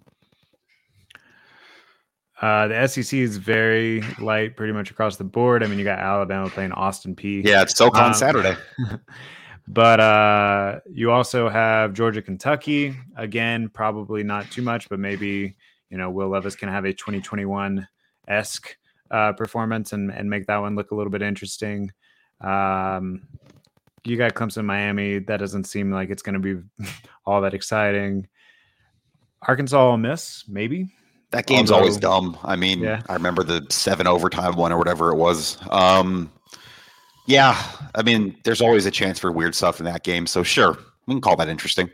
uh, 2.41 2.67
the 2.67 2.87
SEC 2.87 3.17
is 3.17 3.37
very 3.37 4.01
light, 4.19 4.57
pretty 4.57 4.73
much 4.73 4.91
across 4.91 5.15
the 5.15 5.23
board. 5.23 5.63
I 5.63 5.67
mean, 5.67 5.79
you 5.79 5.85
got 5.85 5.99
Alabama 5.99 6.49
playing 6.49 6.73
Austin 6.73 7.15
Peay. 7.15 7.45
Yeah, 7.45 7.61
it's 7.61 7.77
SoCon 7.77 8.07
um, 8.07 8.13
Saturday. 8.13 8.57
but 9.69 9.99
uh, 10.01 10.79
you 10.91 11.09
also 11.09 11.47
have 11.47 11.93
Georgia, 11.93 12.21
Kentucky. 12.21 12.97
Again, 13.15 13.69
probably 13.69 14.23
not 14.23 14.51
too 14.51 14.61
much, 14.61 14.89
but 14.89 14.99
maybe 14.99 15.55
you 15.89 15.97
know 15.97 16.09
Will 16.09 16.27
Levis 16.27 16.57
can 16.57 16.67
have 16.67 16.83
a 16.83 16.91
2021 16.91 17.87
esque 18.27 18.75
uh, 19.09 19.31
performance 19.31 19.93
and 19.93 20.11
and 20.11 20.29
make 20.29 20.45
that 20.47 20.57
one 20.57 20.75
look 20.75 20.91
a 20.91 20.95
little 20.95 21.11
bit 21.11 21.21
interesting. 21.21 21.91
Um, 22.41 23.25
you 24.05 24.17
got 24.17 24.33
Clemson, 24.33 24.65
Miami. 24.65 25.19
That 25.19 25.37
doesn't 25.37 25.65
seem 25.65 25.91
like 25.91 26.09
it's 26.09 26.21
going 26.21 26.39
to 26.39 26.39
be 26.39 26.61
all 27.25 27.41
that 27.41 27.53
exciting. 27.53 28.27
Arkansas 29.41 29.89
Ole 29.89 29.97
Miss, 29.97 30.45
maybe. 30.47 30.89
That 31.31 31.47
game's 31.47 31.71
Although, 31.71 31.81
always 31.81 31.97
dumb. 31.97 32.37
I 32.43 32.55
mean, 32.55 32.81
yeah. 32.81 33.01
I 33.09 33.13
remember 33.13 33.43
the 33.43 33.65
seven 33.69 34.05
overtime 34.05 34.55
one 34.55 34.71
or 34.71 34.77
whatever 34.77 35.11
it 35.11 35.15
was. 35.15 35.57
Um, 35.71 36.31
yeah, 37.25 37.61
I 37.95 38.03
mean, 38.03 38.37
there's 38.43 38.61
always 38.61 38.85
a 38.85 38.91
chance 38.91 39.17
for 39.17 39.31
weird 39.31 39.55
stuff 39.55 39.79
in 39.79 39.85
that 39.85 40.03
game. 40.03 40.27
So 40.27 40.43
sure, 40.43 40.77
we 41.07 41.13
can 41.13 41.21
call 41.21 41.35
that 41.37 41.49
interesting. 41.49 41.89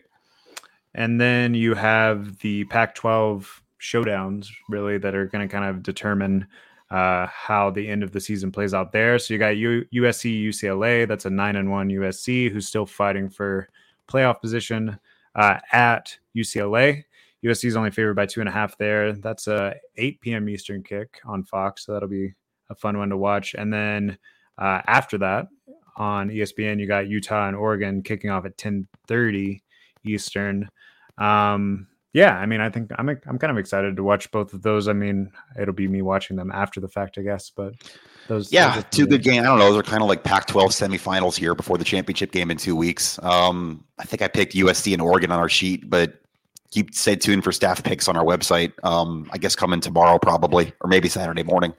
And 0.94 1.22
then 1.22 1.54
you 1.54 1.76
have 1.76 2.40
the 2.40 2.66
Pac-12 2.66 3.46
showdowns, 3.80 4.50
really, 4.68 4.98
that 4.98 5.16
are 5.16 5.28
going 5.28 5.48
to 5.48 5.52
kind 5.52 5.66
of 5.66 5.84
determine 5.84 6.48
uh, 6.92 7.28
how 7.28 7.70
the 7.70 7.88
end 7.88 8.04
of 8.04 8.12
the 8.12 8.20
season 8.20 8.52
plays 8.52 8.74
out 8.74 8.92
there. 8.92 9.20
So 9.20 9.34
you 9.34 9.40
got 9.40 9.58
U- 9.58 9.86
USC, 9.94 10.44
UCLA. 10.48 11.08
That's 11.08 11.26
a 11.26 11.30
nine 11.30 11.56
and 11.56 11.70
one 11.70 11.90
USC 11.90 12.52
who's 12.52 12.68
still 12.68 12.86
fighting 12.86 13.30
for 13.30 13.70
playoff 14.08 14.42
position 14.42 15.00
uh, 15.36 15.60
at 15.72 16.18
UCLA. 16.36 17.04
USC 17.44 17.66
is 17.66 17.76
only 17.76 17.92
favored 17.92 18.16
by 18.16 18.26
two 18.26 18.42
and 18.42 18.50
a 18.50 18.52
half 18.52 18.78
there. 18.78 19.14
That's 19.14 19.48
a 19.48 19.76
8 19.98 20.20
p.m. 20.22 20.50
Eastern 20.50 20.84
kick 20.84 21.22
on 21.26 21.44
Fox, 21.44 21.86
so 21.86 21.94
that'll 21.94 22.10
be 22.10 22.34
a 22.70 22.76
fun 22.76 22.98
one 22.98 23.10
to 23.10 23.18
watch. 23.18 23.56
And 23.56 23.72
then 23.72 24.18
uh, 24.58 24.82
after 24.88 25.18
that, 25.20 25.48
on 25.96 26.30
ESPN, 26.30 26.80
you 26.80 26.88
got 26.88 27.08
Utah 27.08 27.48
and 27.48 27.56
Oregon 27.56 28.02
kicking 28.02 28.30
off 28.30 28.46
at 28.46 28.58
10:30 28.58 29.62
Eastern. 30.06 30.70
Um, 31.18 31.88
yeah, 32.14 32.36
I 32.36 32.46
mean, 32.48 32.60
I 32.60 32.70
think 32.70 32.92
I'm 32.98 33.10
I'm 33.10 33.38
kind 33.38 33.52
of 33.52 33.58
excited 33.58 33.96
to 33.96 34.04
watch 34.04 34.32
both 34.32 34.54
of 34.54 34.64
those. 34.64 34.88
I 34.88 34.94
mean, 34.94 35.32
it'll 35.60 35.76
be 35.76 35.88
me 35.88 36.02
watching 36.02 36.38
them 36.38 36.52
after 36.52 36.80
the 36.80 36.88
fact, 36.88 37.18
I 37.20 37.22
guess. 37.22 37.52
But 37.52 37.74
those, 38.28 38.52
yeah, 38.52 38.76
those 38.76 38.86
two 38.90 39.06
good 39.06 39.22
games. 39.22 39.46
I 39.46 39.50
don't 39.50 39.60
know. 39.60 39.72
Those 39.72 39.80
are 39.80 39.84
kind 39.84 40.02
of 40.02 40.10
like 40.10 40.24
Pac-12 40.24 40.70
semifinals 40.70 41.38
here 41.38 41.54
before 41.54 41.78
the 41.78 41.84
championship 41.84 42.32
game 42.32 42.50
in 42.50 42.58
two 42.58 42.76
weeks. 42.76 43.20
Um, 43.22 43.84
I 44.00 44.06
think 44.06 44.24
I 44.24 44.28
picked 44.28 44.54
USC 44.56 44.94
and 44.94 45.02
Oregon 45.02 45.32
on 45.32 45.40
our 45.40 45.50
sheet, 45.50 45.88
but 45.88 46.20
keep 46.72 46.96
stay 46.96 47.16
tuned 47.16 47.44
for 47.44 47.52
staff 47.52 47.84
picks 47.84 48.08
on 48.08 48.18
our 48.18 48.26
website. 48.26 48.74
Um, 48.84 49.30
I 49.32 49.38
guess 49.38 49.56
coming 49.56 49.80
tomorrow 49.80 50.18
probably, 50.18 50.74
or 50.82 50.90
maybe 50.90 51.10
Saturday 51.10 51.44
morning. 51.44 51.74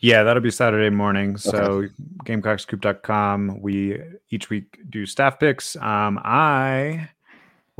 Yeah, 0.00 0.22
that'll 0.22 0.42
be 0.42 0.50
Saturday 0.50 0.90
morning. 0.90 1.36
So 1.36 1.58
okay. 1.58 1.94
GamecockScoop.com. 2.24 3.60
We 3.60 4.00
each 4.30 4.50
week 4.50 4.78
do 4.88 5.06
staff 5.06 5.38
picks. 5.38 5.76
Um, 5.76 6.18
I 6.24 7.10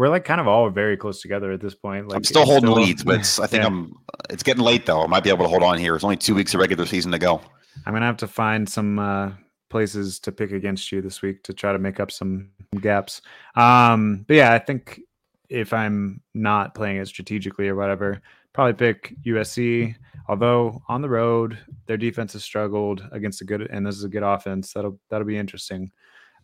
we're 0.00 0.08
like 0.08 0.24
kind 0.24 0.40
of 0.40 0.48
all 0.48 0.70
very 0.70 0.96
close 0.96 1.20
together 1.20 1.52
at 1.52 1.60
this 1.60 1.74
point. 1.74 2.08
Like 2.08 2.16
I'm 2.16 2.24
still 2.24 2.46
holding 2.46 2.70
still, 2.70 2.82
leads, 2.84 3.04
but 3.04 3.20
I 3.38 3.46
think 3.46 3.62
yeah. 3.62 3.66
I'm. 3.66 3.94
It's 4.30 4.42
getting 4.42 4.64
late 4.64 4.86
though. 4.86 5.02
I 5.02 5.06
might 5.06 5.22
be 5.22 5.28
able 5.28 5.44
to 5.44 5.48
hold 5.50 5.62
on 5.62 5.76
here. 5.76 5.94
It's 5.94 6.02
only 6.02 6.16
two 6.16 6.34
weeks 6.34 6.54
of 6.54 6.60
regular 6.60 6.86
season 6.86 7.12
to 7.12 7.18
go. 7.18 7.42
I'm 7.84 7.92
gonna 7.92 8.06
have 8.06 8.16
to 8.16 8.26
find 8.26 8.66
some 8.66 8.98
uh, 8.98 9.32
places 9.68 10.18
to 10.20 10.32
pick 10.32 10.52
against 10.52 10.90
you 10.90 11.02
this 11.02 11.20
week 11.20 11.42
to 11.42 11.52
try 11.52 11.74
to 11.74 11.78
make 11.78 12.00
up 12.00 12.10
some 12.10 12.48
gaps. 12.80 13.20
Um, 13.56 14.24
but 14.26 14.36
yeah, 14.36 14.54
I 14.54 14.58
think 14.58 15.02
if 15.50 15.74
I'm 15.74 16.22
not 16.32 16.74
playing 16.74 16.96
it 16.96 17.06
strategically 17.06 17.68
or 17.68 17.74
whatever, 17.74 18.22
probably 18.54 18.72
pick 18.72 19.14
USC. 19.26 19.94
Although 20.28 20.80
on 20.88 21.02
the 21.02 21.10
road, 21.10 21.58
their 21.84 21.98
defense 21.98 22.32
has 22.32 22.42
struggled 22.42 23.06
against 23.12 23.42
a 23.42 23.44
good, 23.44 23.68
and 23.70 23.86
this 23.86 23.96
is 23.96 24.04
a 24.04 24.08
good 24.08 24.22
offense. 24.22 24.72
That'll 24.72 24.98
that'll 25.10 25.26
be 25.26 25.36
interesting. 25.36 25.90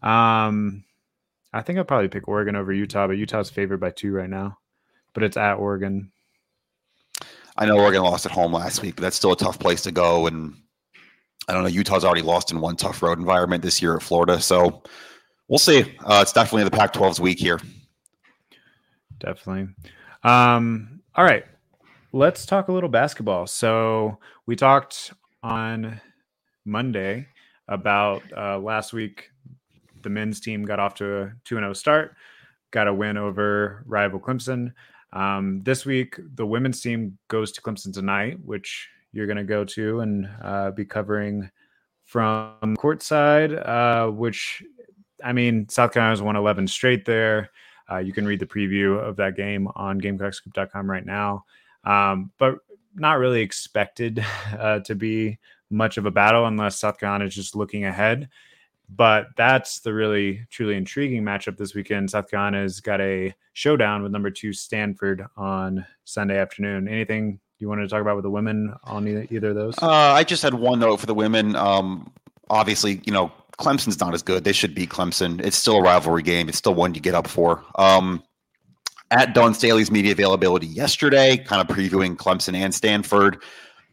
Um, 0.03 0.85
I 1.57 1.62
think 1.62 1.79
I'll 1.79 1.85
probably 1.85 2.09
pick 2.09 2.29
Oregon 2.29 2.55
over 2.55 2.71
Utah, 2.71 3.07
but 3.07 3.16
Utah's 3.16 3.49
favored 3.49 3.81
by 3.81 3.90
two 3.90 4.12
right 4.12 4.29
now. 4.29 4.59
But 5.14 5.23
it's 5.23 5.38
at 5.38 5.55
Oregon. 5.55 6.12
I 7.57 7.64
know 7.64 7.79
Oregon 7.79 8.03
lost 8.03 8.27
at 8.27 8.33
home 8.33 8.53
last 8.53 8.83
week, 8.83 8.97
but 8.97 9.03
that's 9.03 9.16
still 9.16 9.33
a 9.33 9.37
tough 9.37 9.59
place 9.59 9.81
to 9.83 9.90
go. 9.90 10.27
And 10.27 10.55
I 11.49 11.55
don't 11.55 11.62
know. 11.62 11.71
Utah's 11.71 12.05
already 12.05 12.21
lost 12.21 12.53
in 12.53 12.61
one 12.61 12.77
tough 12.77 13.03
road 13.03 13.19
environment 13.19 13.62
this 13.62 13.81
year 13.81 13.97
at 13.97 14.03
Florida, 14.03 14.38
so 14.38 14.83
we'll 15.49 15.59
see. 15.59 15.97
Uh, 16.05 16.19
it's 16.21 16.35
definitely 16.35 16.64
the 16.64 16.71
Pac-12's 16.71 17.21
week 17.21 17.38
here. 17.38 17.59
Definitely. 19.19 19.75
Um, 20.25 21.01
all 21.14 21.25
right. 21.25 21.47
let's 22.12 22.45
talk 22.45 22.69
a 22.69 22.73
little 22.73 22.90
basketball. 22.90 23.47
So 23.47 24.19
we 24.45 24.57
talked 24.57 25.14
on 25.42 26.03
Monday 26.66 27.29
about 27.69 28.23
uh, 28.37 28.59
last 28.59 28.92
week. 28.92 29.31
The 30.07 30.11
men's 30.11 30.38
team 30.38 30.64
got 30.64 30.79
off 30.79 30.95
to 30.95 31.23
a 31.23 31.33
2 31.47 31.57
0 31.57 31.73
start, 31.73 32.14
got 32.71 32.87
a 32.87 32.95
win 32.95 33.16
over 33.16 33.83
rival 33.87 34.21
Clemson. 34.21 34.73
Um, 35.12 35.62
this 35.64 35.85
week, 35.85 36.16
the 36.37 36.47
women's 36.47 36.81
team 36.81 37.19
goes 37.27 37.51
to 37.51 37.61
Clemson 37.61 37.92
tonight, 37.92 38.38
which 38.45 38.88
you're 39.11 39.27
going 39.27 39.37
to 39.37 39.42
go 39.42 39.64
to 39.64 39.99
and 40.03 40.29
uh, 40.40 40.71
be 40.71 40.85
covering 40.85 41.51
from 42.05 42.77
courtside, 42.77 43.61
uh, 43.66 44.12
which 44.12 44.62
I 45.25 45.33
mean, 45.33 45.69
South 45.69 45.92
Carolina's 45.92 46.23
won 46.23 46.37
11 46.37 46.69
straight 46.69 47.05
there. 47.05 47.51
Uh, 47.90 47.99
you 47.99 48.12
can 48.12 48.25
read 48.25 48.38
the 48.38 48.47
preview 48.47 49.03
of 49.03 49.16
that 49.16 49.35
game 49.35 49.66
on 49.75 50.01
GamecockScoop.com 50.01 50.88
right 50.88 51.05
now. 51.05 51.47
Um, 51.83 52.31
but 52.38 52.59
not 52.95 53.19
really 53.19 53.40
expected 53.40 54.25
uh, 54.57 54.79
to 54.85 54.95
be 54.95 55.40
much 55.69 55.99
of 55.99 56.07
a 56.07 56.12
battle 56.12 56.47
unless 56.47 56.79
South 56.79 57.01
Carolina 57.01 57.25
is 57.25 57.35
just 57.35 57.57
looking 57.57 57.87
ahead. 57.87 58.29
But 58.88 59.29
that's 59.37 59.81
the 59.81 59.92
really 59.92 60.46
truly 60.51 60.77
intriguing 60.77 61.22
matchup 61.22 61.57
this 61.57 61.75
weekend. 61.75 62.11
South 62.11 62.31
Carolina's 62.31 62.81
got 62.81 63.01
a 63.01 63.35
showdown 63.53 64.03
with 64.03 64.12
number 64.12 64.31
two 64.31 64.53
Stanford 64.53 65.27
on 65.37 65.85
Sunday 66.05 66.38
afternoon. 66.38 66.88
Anything 66.88 67.40
you 67.59 67.68
wanted 67.68 67.83
to 67.83 67.88
talk 67.88 68.01
about 68.01 68.16
with 68.16 68.22
the 68.22 68.31
women 68.31 68.75
on 68.85 69.09
either, 69.09 69.49
of 69.49 69.55
those? 69.55 69.75
Uh, 69.83 69.88
I 69.90 70.25
just 70.25 70.42
had 70.42 70.55
one 70.55 70.79
note 70.79 71.01
for 71.01 71.07
the 71.07 71.14
women. 71.14 71.57
Um, 71.57 72.12
obviously, 72.49 73.01
you 73.05 73.12
know, 73.12 73.33
Clemson's 73.59 73.99
not 73.99 74.14
as 74.14 74.22
good. 74.22 74.44
They 74.44 74.53
should 74.53 74.75
beat 74.75 74.90
Clemson. 74.90 75.40
It's 75.40 75.57
still 75.57 75.77
a 75.77 75.83
rivalry 75.83 76.22
game. 76.22 76.49
It's 76.49 76.59
still 76.59 76.75
one 76.75 76.94
you 76.94 77.01
get 77.01 77.14
up 77.14 77.27
for. 77.27 77.64
Um, 77.77 78.22
at 79.11 79.35
Dawn 79.35 79.55
Staley's 79.55 79.90
media 79.90 80.12
availability 80.12 80.66
yesterday, 80.66 81.37
kind 81.37 81.62
of 81.62 81.75
previewing 81.75 82.16
Clemson 82.16 82.55
and 82.55 82.75
Stanford. 82.75 83.42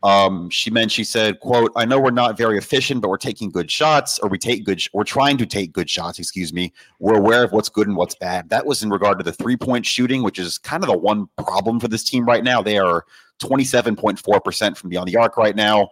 Um, 0.03 0.49
she 0.49 0.69
meant 0.69 0.91
she 0.91 1.05
said, 1.05 1.39
"quote 1.39 1.71
I 1.77 1.85
know 1.85 1.97
we're 1.97 2.11
not 2.11 2.37
very 2.37 2.57
efficient, 2.57 3.01
but 3.01 3.07
we're 3.07 3.17
taking 3.17 3.49
good 3.49 3.71
shots, 3.71 4.19
or 4.19 4.27
we 4.27 4.37
take 4.37 4.65
good. 4.65 4.81
Sh- 4.81 4.89
we're 4.91 5.05
trying 5.05 5.37
to 5.37 5.45
take 5.45 5.71
good 5.71 5.89
shots. 5.89 6.19
Excuse 6.19 6.51
me. 6.51 6.73
We're 6.99 7.15
aware 7.17 7.43
of 7.43 7.53
what's 7.53 7.69
good 7.69 7.87
and 7.87 7.95
what's 7.95 8.15
bad. 8.15 8.49
That 8.49 8.65
was 8.65 8.83
in 8.83 8.89
regard 8.89 9.17
to 9.19 9.23
the 9.23 9.31
three 9.31 9.55
point 9.55 9.85
shooting, 9.85 10.21
which 10.21 10.39
is 10.39 10.57
kind 10.57 10.83
of 10.83 10.89
the 10.89 10.97
one 10.97 11.29
problem 11.37 11.79
for 11.79 11.87
this 11.87 12.03
team 12.03 12.25
right 12.25 12.43
now. 12.43 12.61
They 12.61 12.77
are 12.77 13.05
twenty 13.39 13.63
seven 13.63 13.95
point 13.95 14.19
four 14.19 14.41
percent 14.41 14.77
from 14.77 14.89
beyond 14.89 15.07
the 15.07 15.15
arc 15.15 15.37
right 15.37 15.55
now. 15.55 15.89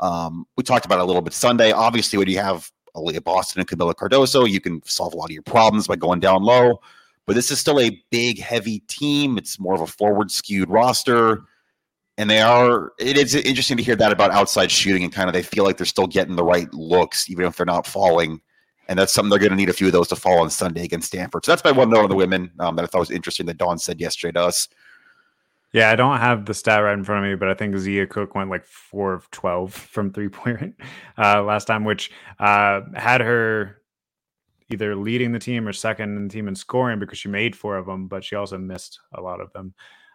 Um, 0.00 0.44
we 0.56 0.64
talked 0.64 0.84
about 0.84 0.98
it 0.98 1.02
a 1.02 1.04
little 1.04 1.22
bit 1.22 1.32
Sunday. 1.32 1.70
Obviously, 1.70 2.18
when 2.18 2.28
you 2.28 2.38
have 2.38 2.68
Aliyah 2.96 3.22
Boston 3.22 3.60
and 3.60 3.68
Kamilla 3.68 3.94
Cardoso, 3.94 4.48
you 4.48 4.60
can 4.60 4.82
solve 4.84 5.14
a 5.14 5.16
lot 5.16 5.26
of 5.26 5.30
your 5.30 5.42
problems 5.42 5.86
by 5.86 5.94
going 5.94 6.18
down 6.18 6.42
low. 6.42 6.80
But 7.26 7.36
this 7.36 7.52
is 7.52 7.60
still 7.60 7.78
a 7.78 8.02
big, 8.10 8.40
heavy 8.40 8.80
team. 8.88 9.38
It's 9.38 9.60
more 9.60 9.74
of 9.74 9.80
a 9.80 9.86
forward 9.86 10.32
skewed 10.32 10.68
roster. 10.68 11.44
And 12.18 12.28
they 12.28 12.40
are, 12.40 12.92
it 12.98 13.16
is 13.16 13.34
interesting 13.34 13.78
to 13.78 13.82
hear 13.82 13.96
that 13.96 14.12
about 14.12 14.32
outside 14.32 14.70
shooting 14.70 15.02
and 15.02 15.12
kind 15.12 15.28
of 15.28 15.32
they 15.32 15.42
feel 15.42 15.64
like 15.64 15.78
they're 15.78 15.86
still 15.86 16.06
getting 16.06 16.36
the 16.36 16.44
right 16.44 16.72
looks, 16.74 17.30
even 17.30 17.46
if 17.46 17.56
they're 17.56 17.66
not 17.66 17.86
falling. 17.86 18.40
And 18.88 18.98
that's 18.98 19.12
something 19.12 19.30
they're 19.30 19.38
going 19.38 19.50
to 19.50 19.56
need 19.56 19.70
a 19.70 19.74
few 19.74 19.86
of 19.86 19.92
those 19.92 20.08
to 20.08 20.16
fall 20.16 20.40
on 20.40 20.50
Sunday 20.50 20.84
against 20.84 21.08
Stanford. 21.08 21.44
So 21.44 21.52
that's 21.52 21.64
my 21.64 21.72
one 21.72 21.88
note 21.88 22.04
on 22.04 22.10
the 22.10 22.16
women 22.16 22.50
um, 22.58 22.76
that 22.76 22.82
I 22.82 22.86
thought 22.86 22.98
was 22.98 23.10
interesting 23.10 23.46
that 23.46 23.56
Dawn 23.56 23.78
said 23.78 24.00
yesterday 24.00 24.32
to 24.32 24.44
us. 24.44 24.68
Yeah, 25.72 25.90
I 25.90 25.96
don't 25.96 26.18
have 26.18 26.44
the 26.44 26.52
stat 26.52 26.82
right 26.82 26.92
in 26.92 27.02
front 27.02 27.24
of 27.24 27.30
me, 27.30 27.34
but 27.34 27.48
I 27.48 27.54
think 27.54 27.76
Zia 27.78 28.06
Cooke 28.06 28.34
went 28.34 28.50
like 28.50 28.66
four 28.66 29.14
of 29.14 29.30
12 29.30 29.72
from 29.72 30.12
three 30.12 30.28
point 30.28 30.74
uh, 31.16 31.42
last 31.42 31.64
time, 31.64 31.84
which 31.84 32.10
uh, 32.38 32.82
had 32.94 33.22
her 33.22 33.78
either 34.70 34.94
leading 34.94 35.32
the 35.32 35.38
team 35.38 35.66
or 35.66 35.72
second 35.72 36.16
in 36.16 36.28
the 36.28 36.32
team 36.32 36.48
in 36.48 36.54
scoring 36.54 36.98
because 36.98 37.18
she 37.18 37.28
made 37.28 37.56
four 37.56 37.76
of 37.76 37.86
them, 37.86 38.06
but 38.06 38.24
she 38.24 38.36
also 38.36 38.58
missed 38.58 39.00
a 39.14 39.20
lot 39.20 39.40
of 39.40 39.52
them. 39.52 39.74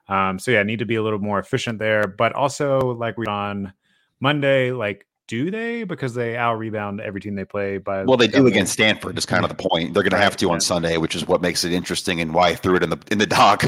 Um, 0.10 0.40
so 0.40 0.52
yeah, 0.52 0.64
need 0.64 0.80
to 0.80 0.86
be 0.86 0.96
a 0.96 1.04
little 1.04 1.20
more 1.20 1.40
efficient 1.40 1.80
there. 1.80 2.08
But 2.08 2.34
also, 2.34 2.80
like 2.94 3.18
we 3.18 3.26
on 3.26 3.74
Monday, 4.20 4.72
like 4.72 5.06
do 5.28 5.52
they? 5.52 5.84
Because 5.84 6.14
they 6.14 6.38
out 6.38 6.56
rebound 6.56 7.02
every 7.02 7.20
team 7.20 7.36
they 7.36 7.44
play 7.46 7.78
by 7.78 8.04
well 8.04 8.16
they 8.16 8.30
do 8.30 8.48
against 8.48 8.72
stanford 8.72 9.18
is 9.18 9.26
kind 9.26 9.44
of 9.44 9.50
the 9.50 9.68
point. 9.70 9.94
They're 9.94 10.04
going 10.04 10.12
to 10.12 10.18
have 10.18 10.38
to 10.38 10.50
on 10.52 10.62
sunday 10.62 10.96
which 10.98 11.16
is 11.16 11.28
what 11.28 11.42
makes 11.42 11.66
it 11.66 11.74
interesting 11.74 12.22
and 12.22 12.34
why 12.34 12.50
i 12.50 12.56
threw 12.56 12.76
it 12.76 12.84
in 12.84 12.90
the 12.90 13.00
in 13.12 13.18
the 13.18 13.28
dock. 13.28 13.66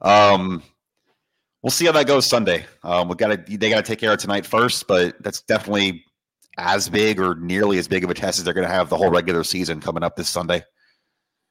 Um, 0.00 0.62
we'll 1.62 1.72
see 1.72 1.86
how 1.86 1.92
that 1.92 2.06
goes 2.06 2.26
sunday. 2.26 2.64
Um, 2.84 3.08
we 3.08 3.16
got 3.16 3.46
to 3.46 3.58
they 3.58 3.70
got 3.70 3.76
to 3.76 3.82
take 3.82 3.98
care 3.98 4.12
of 4.12 4.18
tonight 4.18 4.46
first 4.46 4.86
but 4.86 5.20
that's 5.20 5.42
definitely 5.42 6.04
as 6.60 6.88
big 6.88 7.20
or 7.20 7.34
nearly 7.36 7.78
as 7.78 7.88
big 7.88 8.04
of 8.04 8.10
a 8.10 8.14
test 8.14 8.38
as 8.38 8.44
they're 8.44 8.54
going 8.54 8.66
to 8.66 8.72
have 8.72 8.88
the 8.88 8.96
whole 8.96 9.10
regular 9.10 9.42
season 9.44 9.80
coming 9.80 10.02
up 10.02 10.16
this 10.16 10.28
Sunday. 10.28 10.62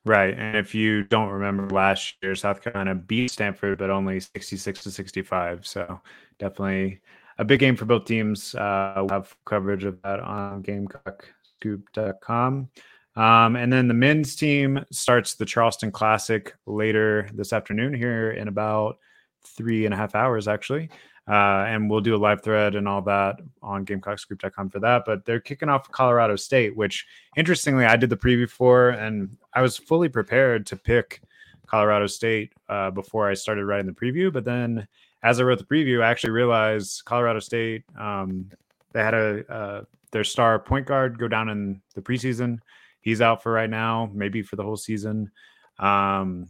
Right. 0.05 0.37
And 0.37 0.55
if 0.55 0.73
you 0.73 1.03
don't 1.03 1.29
remember 1.29 1.69
last 1.69 2.15
year, 2.21 2.35
South 2.35 2.61
Carolina 2.61 2.95
beat 2.95 3.31
Stanford, 3.31 3.77
but 3.77 3.89
only 3.89 4.19
66 4.19 4.83
to 4.83 4.91
65. 4.91 5.67
So 5.67 6.01
definitely 6.39 7.01
a 7.37 7.45
big 7.45 7.59
game 7.59 7.75
for 7.75 7.85
both 7.85 8.05
teams. 8.05 8.55
Uh, 8.55 8.93
we'll 8.97 9.09
have 9.09 9.35
coverage 9.45 9.83
of 9.83 10.01
that 10.03 10.19
on 10.19 10.63
GamecockScoop.com. 10.63 12.69
Um, 13.15 13.55
and 13.55 13.73
then 13.73 13.87
the 13.87 13.93
men's 13.93 14.35
team 14.35 14.83
starts 14.91 15.35
the 15.35 15.45
Charleston 15.45 15.91
Classic 15.91 16.53
later 16.65 17.29
this 17.33 17.51
afternoon 17.51 17.93
here 17.93 18.31
in 18.31 18.47
about 18.47 18.97
three 19.45 19.85
and 19.85 19.93
a 19.93 19.97
half 19.97 20.15
hours, 20.15 20.47
actually. 20.47 20.89
Uh, 21.29 21.63
and 21.67 21.89
we'll 21.89 22.01
do 22.01 22.15
a 22.15 22.17
live 22.17 22.41
thread 22.41 22.73
and 22.73 22.87
all 22.87 23.03
that 23.03 23.39
on 23.61 23.85
gamecockscoop.com 23.85 24.69
for 24.69 24.79
that. 24.79 25.03
But 25.05 25.25
they're 25.25 25.39
kicking 25.39 25.69
off 25.69 25.91
Colorado 25.91 26.35
State, 26.35 26.75
which 26.75 27.05
interestingly, 27.37 27.85
I 27.85 27.97
did 27.97 28.09
the 28.09 28.17
preview 28.17 28.49
for, 28.49 28.89
and 28.89 29.37
I 29.53 29.61
was 29.61 29.77
fully 29.77 30.09
prepared 30.09 30.65
to 30.67 30.75
pick 30.75 31.21
Colorado 31.67 32.07
State 32.07 32.53
uh, 32.67 32.89
before 32.89 33.29
I 33.29 33.35
started 33.35 33.65
writing 33.65 33.85
the 33.85 33.93
preview. 33.93 34.33
But 34.33 34.43
then 34.43 34.87
as 35.21 35.39
I 35.39 35.43
wrote 35.43 35.59
the 35.59 35.65
preview, 35.65 36.01
I 36.01 36.09
actually 36.09 36.31
realized 36.31 37.05
Colorado 37.05 37.39
State, 37.39 37.83
um, 37.97 38.49
they 38.91 39.01
had 39.01 39.13
a 39.13 39.53
uh, 39.53 39.81
their 40.11 40.23
star 40.23 40.57
point 40.57 40.87
guard 40.87 41.19
go 41.19 41.27
down 41.27 41.49
in 41.49 41.81
the 41.93 42.01
preseason. 42.01 42.57
He's 43.01 43.21
out 43.21 43.43
for 43.43 43.51
right 43.51 43.69
now, 43.69 44.09
maybe 44.13 44.41
for 44.41 44.55
the 44.55 44.63
whole 44.63 44.77
season. 44.77 45.29
Um, 45.77 46.47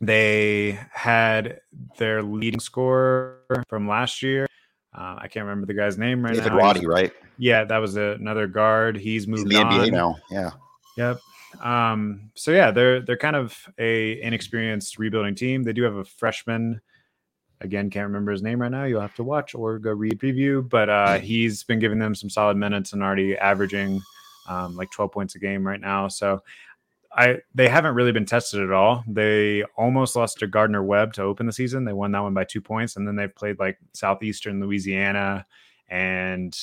they 0.00 0.78
had 0.92 1.60
their 1.98 2.22
leading 2.22 2.60
scorer 2.60 3.64
from 3.68 3.88
last 3.88 4.22
year. 4.22 4.46
Uh, 4.94 5.16
I 5.18 5.28
can't 5.28 5.44
remember 5.46 5.66
the 5.66 5.74
guy's 5.74 5.96
name 5.96 6.22
right 6.24 6.34
David 6.34 6.52
now. 6.52 6.58
Roddy, 6.58 6.86
right? 6.86 7.12
Yeah, 7.38 7.64
that 7.64 7.78
was 7.78 7.96
a, 7.96 8.12
another 8.12 8.46
guard. 8.46 8.96
He's 8.96 9.26
moved 9.26 9.50
He's 9.50 9.58
in 9.58 9.68
the 9.68 9.74
on. 9.74 9.86
NBA 9.86 9.92
now. 9.92 10.16
Yeah. 10.30 10.50
Yep. 10.96 11.20
Um, 11.62 12.30
so 12.34 12.50
yeah, 12.50 12.70
they're 12.70 13.00
they're 13.00 13.16
kind 13.16 13.36
of 13.36 13.56
a 13.78 14.20
inexperienced 14.22 14.98
rebuilding 14.98 15.34
team. 15.34 15.62
They 15.62 15.72
do 15.72 15.82
have 15.82 15.96
a 15.96 16.04
freshman. 16.04 16.80
Again, 17.60 17.90
can't 17.90 18.06
remember 18.06 18.32
his 18.32 18.42
name 18.42 18.60
right 18.60 18.70
now. 18.70 18.84
You'll 18.84 19.00
have 19.00 19.14
to 19.14 19.24
watch 19.24 19.54
or 19.54 19.78
go 19.78 19.92
read 19.92 20.18
preview. 20.18 20.68
But 20.68 20.88
uh, 20.88 21.18
he's 21.18 21.62
been 21.62 21.78
giving 21.78 21.98
them 21.98 22.14
some 22.14 22.28
solid 22.28 22.56
minutes 22.56 22.92
and 22.92 23.02
already 23.02 23.36
averaging 23.36 24.00
um, 24.48 24.76
like 24.76 24.90
12 24.90 25.12
points 25.12 25.34
a 25.36 25.38
game 25.38 25.64
right 25.64 25.80
now. 25.80 26.08
So 26.08 26.42
I 27.14 27.38
they 27.54 27.68
haven't 27.68 27.94
really 27.94 28.12
been 28.12 28.26
tested 28.26 28.62
at 28.62 28.72
all. 28.72 29.04
They 29.06 29.64
almost 29.76 30.16
lost 30.16 30.38
to 30.38 30.46
Gardner 30.46 30.82
Webb 30.82 31.12
to 31.14 31.22
open 31.22 31.46
the 31.46 31.52
season. 31.52 31.84
They 31.84 31.92
won 31.92 32.12
that 32.12 32.20
one 32.20 32.34
by 32.34 32.44
two 32.44 32.60
points, 32.60 32.96
and 32.96 33.06
then 33.06 33.16
they've 33.16 33.34
played 33.34 33.58
like 33.58 33.78
Southeastern 33.92 34.60
Louisiana 34.60 35.46
and 35.92 36.56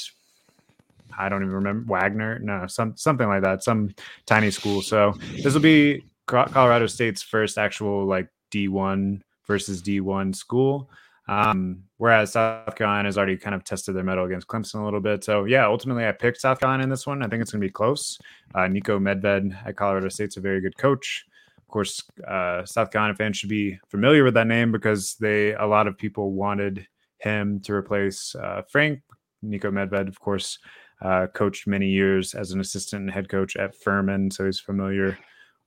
I 1.17 1.29
don't 1.29 1.43
even 1.43 1.53
remember 1.53 1.91
Wagner. 1.91 2.39
No, 2.39 2.65
some 2.67 2.97
something 2.97 3.27
like 3.27 3.43
that, 3.43 3.63
some 3.63 3.93
tiny 4.25 4.51
school. 4.51 4.81
So 4.81 5.13
this 5.43 5.53
will 5.53 5.61
be 5.61 6.03
Colorado 6.25 6.87
State's 6.87 7.21
first 7.21 7.57
actual 7.57 8.05
like 8.05 8.27
D1 8.51 9.21
versus 9.45 9.81
D1 9.81 10.35
school. 10.35 10.89
Um, 11.29 11.83
whereas 11.97 12.31
South 12.31 12.75
Carolina 12.75 13.07
has 13.07 13.15
already 13.15 13.37
kind 13.37 13.53
of 13.53 13.63
tested 13.63 13.95
their 13.95 14.03
metal 14.03 14.25
against 14.25 14.47
Clemson 14.47 14.81
a 14.81 14.83
little 14.83 14.99
bit. 14.99 15.23
So 15.23 15.43
yeah, 15.45 15.67
ultimately 15.67 16.07
I 16.07 16.11
picked 16.11 16.41
South 16.41 16.59
Carolina 16.59 16.83
in 16.83 16.89
this 16.89 17.05
one. 17.05 17.21
I 17.21 17.27
think 17.27 17.43
it's 17.43 17.51
going 17.51 17.61
to 17.61 17.67
be 17.67 17.71
close. 17.71 18.17
Uh, 18.55 18.61
Niko 18.61 18.99
Medved 18.99 19.55
at 19.63 19.77
Colorado 19.77 20.09
State's 20.09 20.37
a 20.37 20.41
very 20.41 20.59
good 20.59 20.75
coach. 20.75 21.25
Of 21.59 21.67
course, 21.67 22.01
uh, 22.27 22.65
South 22.65 22.89
Carolina 22.89 23.13
fans 23.13 23.37
should 23.37 23.49
be 23.49 23.77
familiar 23.89 24.23
with 24.23 24.33
that 24.33 24.47
name 24.47 24.71
because 24.71 25.17
they 25.19 25.53
a 25.53 25.67
lot 25.67 25.85
of 25.85 25.99
people 25.99 26.31
wanted 26.31 26.87
him 27.19 27.59
to 27.59 27.73
replace 27.73 28.33
uh, 28.33 28.63
Frank. 28.67 29.01
Niko 29.45 29.71
Medved, 29.71 30.07
of 30.07 30.19
course, 30.19 30.57
uh, 31.03 31.27
coached 31.27 31.67
many 31.67 31.89
years 31.89 32.33
as 32.33 32.51
an 32.51 32.59
assistant 32.59 33.03
and 33.03 33.11
head 33.11 33.29
coach 33.29 33.55
at 33.55 33.75
Furman, 33.75 34.31
so 34.31 34.45
he's 34.45 34.59
familiar 34.59 35.15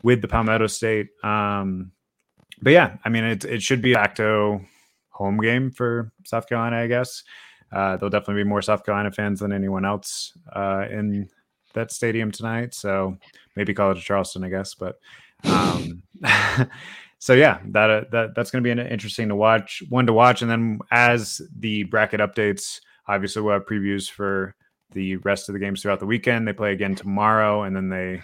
with 0.03 0.23
the 0.23 0.29
Palmetto 0.29 0.67
State. 0.67 1.09
Um, 1.23 1.93
but 2.61 2.73
yeah, 2.73 2.97
I 3.05 3.09
mean, 3.09 3.23
it, 3.23 3.45
it 3.45 3.63
should 3.63 3.81
be 3.81 3.95
acto 3.95 4.67
home 5.13 5.39
game 5.39 5.71
for 5.71 6.13
South 6.25 6.49
Carolina, 6.49 6.79
I 6.79 6.87
guess. 6.87 7.23
Uh, 7.73 7.97
there'll 7.97 8.11
definitely 8.11 8.43
be 8.43 8.49
more 8.49 8.61
South 8.61 8.85
Carolina 8.85 9.11
fans 9.11 9.41
than 9.41 9.53
anyone 9.53 9.85
else 9.85 10.37
uh, 10.55 10.85
in 10.91 11.29
that 11.73 11.91
stadium 11.91 12.31
tonight. 12.31 12.75
So 12.75 13.17
maybe 13.57 13.73
College 13.73 13.99
of 13.99 14.05
Charleston, 14.05 14.45
I 14.45 14.51
guess. 14.51 14.75
But 14.75 14.99
um, 15.45 16.03
so 17.19 17.33
yeah, 17.35 17.61
that 17.67 17.91
uh, 17.91 18.05
that 18.13 18.35
that's 18.35 18.51
going 18.51 18.63
to 18.63 18.67
be 18.67 18.71
an, 18.71 18.87
interesting 18.87 19.29
to 19.29 19.37
watch, 19.37 19.83
one 19.89 20.07
to 20.07 20.13
watch, 20.13 20.43
and 20.43 20.51
then 20.51 20.79
as 20.91 21.41
the 21.59 21.85
bracket 21.85 22.21
updates, 22.21 22.81
obviously 23.09 23.43
we'll 23.43 23.55
have 23.55 23.67
previews 23.67 24.11
for 24.11 24.55
the 24.93 25.17
rest 25.17 25.49
of 25.49 25.55
the 25.55 25.59
games 25.59 25.83
throughout 25.83 26.01
the 26.01 26.07
weekend. 26.07 26.47
They 26.47 26.53
play 26.53 26.73
again 26.73 26.95
tomorrow, 26.95 27.63
and 27.63 27.75
then 27.75 27.89
they 27.89 28.23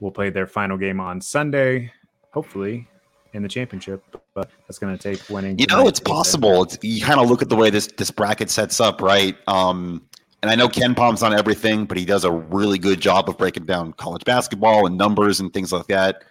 will 0.00 0.10
play 0.10 0.30
their 0.30 0.46
final 0.46 0.76
game 0.76 1.00
on 1.00 1.20
Sunday. 1.20 1.92
Hopefully, 2.32 2.86
in 3.32 3.42
the 3.42 3.48
championship, 3.48 4.02
but 4.34 4.50
that's 4.66 4.78
going 4.78 4.96
to 4.96 5.02
take 5.02 5.28
winning. 5.28 5.58
You 5.58 5.66
know, 5.66 5.86
it's 5.86 6.00
possible. 6.00 6.64
It's, 6.64 6.78
you 6.82 7.04
kind 7.04 7.20
of 7.20 7.28
look 7.28 7.42
at 7.42 7.48
the 7.48 7.56
way 7.56 7.70
this 7.70 7.86
this 7.96 8.10
bracket 8.10 8.50
sets 8.50 8.80
up, 8.80 9.00
right? 9.00 9.36
Um, 9.46 10.02
and 10.42 10.50
I 10.50 10.54
know 10.54 10.68
KenPom's 10.68 11.22
on 11.22 11.34
everything, 11.34 11.84
but 11.84 11.98
he 11.98 12.04
does 12.04 12.24
a 12.24 12.32
really 12.32 12.78
good 12.78 13.00
job 13.00 13.28
of 13.28 13.36
breaking 13.36 13.66
down 13.66 13.92
college 13.94 14.24
basketball 14.24 14.86
and 14.86 14.96
numbers 14.96 15.40
and 15.40 15.52
things 15.52 15.72
like 15.72 15.86
that. 15.88 16.24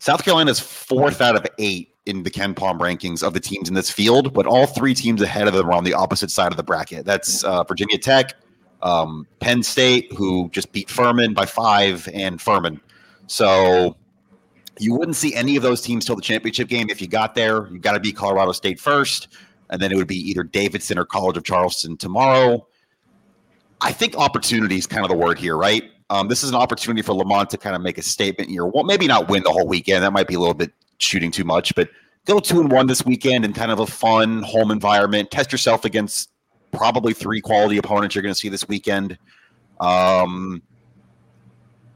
South 0.00 0.24
Carolina 0.24 0.50
is 0.50 0.58
fourth 0.58 1.20
out 1.20 1.36
of 1.36 1.46
eight 1.58 1.94
in 2.06 2.24
the 2.24 2.30
KenPom 2.30 2.80
rankings 2.80 3.22
of 3.22 3.34
the 3.34 3.40
teams 3.40 3.68
in 3.68 3.74
this 3.74 3.88
field, 3.88 4.32
but 4.34 4.46
all 4.46 4.66
three 4.66 4.94
teams 4.94 5.22
ahead 5.22 5.46
of 5.46 5.54
them 5.54 5.68
are 5.68 5.74
on 5.74 5.84
the 5.84 5.94
opposite 5.94 6.30
side 6.30 6.50
of 6.50 6.56
the 6.56 6.64
bracket. 6.64 7.04
That's 7.04 7.44
uh, 7.44 7.62
Virginia 7.62 7.98
Tech, 7.98 8.34
um, 8.82 9.28
Penn 9.38 9.62
State, 9.62 10.12
who 10.12 10.50
just 10.50 10.72
beat 10.72 10.90
Furman 10.90 11.32
by 11.32 11.46
five, 11.46 12.08
and 12.12 12.40
Furman. 12.40 12.80
So 13.28 13.96
you 14.78 14.94
wouldn't 14.94 15.16
see 15.16 15.34
any 15.34 15.56
of 15.56 15.62
those 15.62 15.80
teams 15.80 16.04
till 16.04 16.16
the 16.16 16.22
championship 16.22 16.68
game. 16.68 16.88
If 16.90 17.00
you 17.00 17.08
got 17.08 17.34
there, 17.34 17.68
you 17.68 17.78
got 17.78 17.92
to 17.92 18.00
be 18.00 18.12
Colorado 18.12 18.52
State 18.52 18.80
first, 18.80 19.28
and 19.70 19.80
then 19.80 19.92
it 19.92 19.96
would 19.96 20.08
be 20.08 20.16
either 20.30 20.42
Davidson 20.42 20.98
or 20.98 21.04
College 21.04 21.36
of 21.36 21.44
Charleston 21.44 21.96
tomorrow. 21.96 22.66
I 23.80 23.92
think 23.92 24.16
opportunity 24.16 24.76
is 24.76 24.86
kind 24.86 25.04
of 25.04 25.10
the 25.10 25.16
word 25.16 25.38
here, 25.38 25.56
right? 25.56 25.90
Um, 26.10 26.28
this 26.28 26.42
is 26.42 26.50
an 26.50 26.56
opportunity 26.56 27.02
for 27.02 27.14
Lamont 27.14 27.50
to 27.50 27.58
kind 27.58 27.74
of 27.74 27.82
make 27.82 27.98
a 27.98 28.02
statement 28.02 28.50
here. 28.50 28.66
Well, 28.66 28.84
maybe 28.84 29.06
not 29.06 29.28
win 29.28 29.42
the 29.42 29.50
whole 29.50 29.66
weekend. 29.66 30.04
That 30.04 30.12
might 30.12 30.28
be 30.28 30.34
a 30.34 30.38
little 30.38 30.54
bit 30.54 30.70
shooting 30.98 31.30
too 31.30 31.44
much, 31.44 31.74
but 31.74 31.88
go 32.26 32.38
two 32.38 32.60
and 32.60 32.70
one 32.70 32.86
this 32.86 33.04
weekend 33.04 33.44
in 33.44 33.52
kind 33.52 33.72
of 33.72 33.80
a 33.80 33.86
fun 33.86 34.42
home 34.42 34.70
environment. 34.70 35.30
Test 35.30 35.50
yourself 35.50 35.84
against 35.84 36.30
probably 36.70 37.12
three 37.12 37.40
quality 37.40 37.78
opponents 37.78 38.14
you're 38.14 38.22
going 38.22 38.34
to 38.34 38.38
see 38.38 38.48
this 38.48 38.68
weekend. 38.68 39.18
Um, 39.80 40.62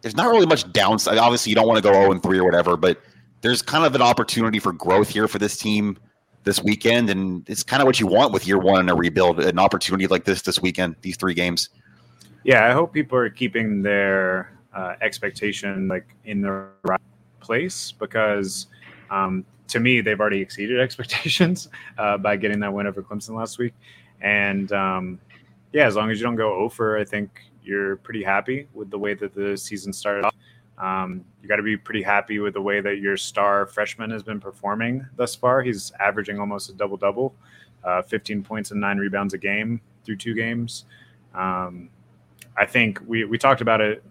there's 0.03 0.17
not 0.17 0.31
really 0.31 0.47
much 0.47 0.71
downside. 0.73 1.19
Obviously, 1.19 1.51
you 1.51 1.57
don't 1.57 1.67
want 1.67 1.79
to 1.79 1.83
go 1.83 1.93
0 1.93 2.13
and 2.13 2.23
3 2.23 2.39
or 2.39 2.45
whatever, 2.45 2.77
but 2.77 3.01
there's 3.41 3.63
kind 3.63 3.85
of 3.85 3.95
an 3.95 4.03
opportunity 4.03 4.59
for 4.59 4.73
growth 4.73 5.09
here 5.09 5.29
for 5.29 5.39
this 5.39 5.57
team 5.57 5.99
this 6.45 6.63
weekend. 6.63 7.11
And 7.11 7.49
it's 7.49 7.63
kind 7.63 7.83
of 7.83 7.87
what 7.87 8.01
you 8.01 8.07
want 8.07 8.33
with 8.33 8.47
year 8.47 8.59
one 8.59 8.81
in 8.81 8.89
a 8.89 8.95
rebuild, 8.95 9.41
an 9.41 9.59
opportunity 9.59 10.07
like 10.07 10.25
this 10.25 10.43
this 10.43 10.61
weekend, 10.61 10.97
these 11.03 11.17
three 11.17 11.35
games. 11.35 11.71
Yeah, 12.45 12.67
I 12.67 12.73
hope 12.73 12.93
people 12.93 13.19
are 13.19 13.31
keeping 13.31 13.83
their 13.83 14.53
uh, 14.75 14.95
expectation 15.01 15.89
like 15.89 16.07
in 16.25 16.41
the 16.41 16.69
right 16.85 17.01
place 17.41 17.93
because 17.93 18.67
um, 19.11 19.45
to 19.69 19.81
me, 19.81 20.01
they've 20.01 20.21
already 20.21 20.41
exceeded 20.41 20.81
expectations 20.87 21.69
uh, 21.99 22.17
by 22.19 22.37
getting 22.37 22.61
that 22.61 22.73
win 22.73 22.87
over 22.87 23.03
Clemson 23.03 23.37
last 23.37 23.59
week. 23.59 23.75
And 24.21 24.71
um, 24.73 25.21
yeah, 25.73 25.87
as 25.87 25.97
long 25.97 26.11
as 26.11 26.19
you 26.19 26.25
don't 26.25 26.37
go 26.37 26.55
over, 26.55 26.99
I 26.99 27.05
think 27.05 27.43
you're 27.67 27.97
pretty 27.97 28.23
happy 28.23 28.69
with 28.73 28.91
the 28.91 28.99
way 28.99 29.15
that 29.15 29.35
the 29.35 29.57
season 29.57 29.93
started 29.93 30.25
off. 30.25 30.35
Um, 30.79 31.25
you 31.43 31.49
got 31.49 31.57
to 31.57 31.63
be 31.63 31.77
pretty 31.77 32.03
happy 32.03 32.39
with 32.39 32.55
the 32.55 32.61
way 32.61 32.81
that 32.81 32.99
your 32.99 33.17
star 33.17 33.67
freshman 33.67 34.11
has 34.11 34.23
been 34.23 34.41
performing 34.41 35.07
thus 35.17 35.35
far. 35.35 35.63
He's 35.63 35.93
averaging 36.01 36.39
almost 36.39 36.69
a 36.71 36.75
double 36.75 36.97
double, 36.97 37.35
uh, 37.85 38.03
15 38.03 38.43
points 38.43 38.71
and 38.71 38.81
nine 38.81 38.99
rebounds 38.99 39.35
a 39.35 39.39
game 39.39 39.81
through 40.05 40.17
two 40.17 40.35
games. 40.35 40.85
Um, 41.35 41.91
I 42.57 42.67
think 42.67 43.01
we, 43.07 43.25
we 43.25 43.39
talked 43.39 43.61
about 43.61 43.81
it 43.81 44.03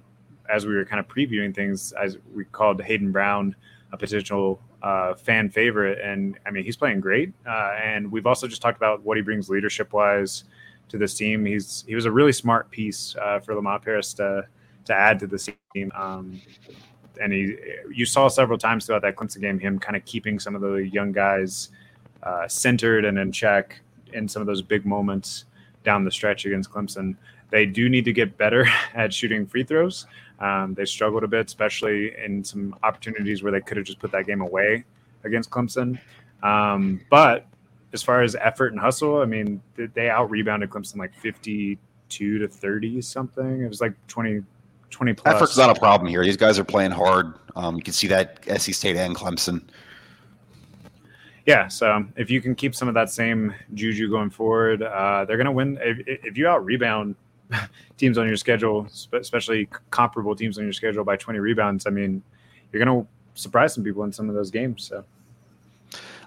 as 0.49 0.65
we 0.65 0.75
were 0.75 0.85
kind 0.85 0.99
of 0.99 1.07
previewing 1.07 1.53
things, 1.53 1.91
as 1.93 2.17
we 2.33 2.45
called 2.45 2.81
Hayden 2.81 3.11
Brown 3.11 3.55
a 3.91 3.97
potential 3.97 4.59
uh, 4.83 5.15
fan 5.15 5.49
favorite. 5.49 5.99
And 6.01 6.37
I 6.45 6.51
mean, 6.51 6.63
he's 6.63 6.77
playing 6.77 6.99
great. 6.99 7.33
Uh, 7.47 7.75
and 7.81 8.11
we've 8.11 8.27
also 8.27 8.47
just 8.47 8.61
talked 8.61 8.77
about 8.77 9.03
what 9.03 9.17
he 9.17 9.23
brings 9.23 9.49
leadership 9.49 9.93
wise 9.93 10.43
to 10.89 10.97
this 10.97 11.13
team. 11.15 11.45
He's 11.45 11.83
he 11.87 11.95
was 11.95 12.05
a 12.05 12.11
really 12.11 12.31
smart 12.31 12.69
piece 12.69 13.15
uh, 13.21 13.39
for 13.39 13.55
Lamont 13.55 13.83
Paris 13.83 14.13
to 14.15 14.45
to 14.85 14.93
add 14.93 15.19
to 15.19 15.27
the 15.27 15.53
team. 15.73 15.91
Um, 15.95 16.41
and 17.21 17.31
he, 17.31 17.55
you 17.93 18.05
saw 18.05 18.27
several 18.27 18.57
times 18.57 18.85
throughout 18.85 19.01
that 19.03 19.15
Clemson 19.15 19.41
game 19.41 19.59
him 19.59 19.79
kind 19.79 19.95
of 19.95 20.03
keeping 20.05 20.39
some 20.39 20.55
of 20.55 20.61
the 20.61 20.75
young 20.75 21.11
guys 21.11 21.69
uh, 22.23 22.47
centered 22.47 23.05
and 23.05 23.17
in 23.17 23.31
check 23.31 23.79
in 24.13 24.27
some 24.27 24.41
of 24.41 24.47
those 24.47 24.61
big 24.61 24.85
moments 24.85 25.45
down 25.83 26.03
the 26.03 26.11
stretch 26.11 26.45
against 26.45 26.69
Clemson. 26.69 27.15
They 27.51 27.65
do 27.65 27.89
need 27.89 28.05
to 28.05 28.13
get 28.13 28.37
better 28.37 28.67
at 28.93 29.13
shooting 29.13 29.45
free 29.45 29.63
throws. 29.63 30.07
Um, 30.39 30.73
they 30.73 30.85
struggled 30.85 31.23
a 31.23 31.27
bit, 31.27 31.45
especially 31.45 32.13
in 32.23 32.43
some 32.43 32.75
opportunities 32.83 33.43
where 33.43 33.51
they 33.51 33.61
could 33.61 33.77
have 33.77 33.85
just 33.85 33.99
put 33.99 34.11
that 34.11 34.25
game 34.25 34.41
away 34.41 34.83
against 35.23 35.49
Clemson. 35.49 35.99
Um, 36.43 37.01
but 37.09 37.47
as 37.95 38.03
far 38.03 38.21
as 38.21 38.35
effort 38.35 38.73
and 38.73 38.79
hustle, 38.79 39.21
I 39.21 39.25
mean, 39.25 39.61
they 39.93 40.09
out 40.09 40.29
rebounded 40.29 40.69
Clemson 40.69 40.97
like 40.97 41.15
52 41.15 42.39
to 42.39 42.47
30 42.47 43.01
something. 43.01 43.61
It 43.63 43.67
was 43.69 43.79
like 43.79 43.93
20, 44.07 44.43
20 44.89 45.13
plus. 45.13 45.35
Effort's 45.35 45.57
not 45.57 45.75
a 45.75 45.79
problem 45.79 46.09
here. 46.09 46.21
These 46.21 46.37
guys 46.37 46.59
are 46.59 46.65
playing 46.65 46.91
hard. 46.91 47.33
Um, 47.55 47.77
you 47.77 47.81
can 47.81 47.93
see 47.93 48.07
that 48.07 48.43
SC 48.59 48.73
State 48.73 48.97
and 48.97 49.15
Clemson. 49.15 49.63
Yeah, 51.45 51.69
so 51.69 52.05
if 52.17 52.29
you 52.29 52.41
can 52.41 52.53
keep 52.53 52.75
some 52.75 52.89
of 52.89 52.95
that 52.95 53.09
same 53.09 53.53
juju 53.73 54.09
going 54.09 54.29
forward, 54.29 54.83
uh, 54.83 55.23
they're 55.25 55.37
going 55.37 55.45
to 55.45 55.53
win. 55.53 55.79
If, 55.81 55.99
if 56.05 56.37
you 56.37 56.49
out 56.49 56.65
rebound 56.65 57.15
teams 57.97 58.17
on 58.17 58.27
your 58.27 58.35
schedule, 58.35 58.87
especially 59.13 59.69
comparable 59.89 60.35
teams 60.35 60.57
on 60.57 60.65
your 60.65 60.73
schedule 60.73 61.05
by 61.05 61.15
20 61.15 61.39
rebounds, 61.39 61.87
I 61.87 61.91
mean, 61.91 62.21
you're 62.73 62.83
going 62.83 63.03
to 63.03 63.07
surprise 63.39 63.73
some 63.73 63.85
people 63.85 64.03
in 64.03 64.11
some 64.11 64.27
of 64.27 64.35
those 64.35 64.51
games. 64.51 64.83
So. 64.83 65.05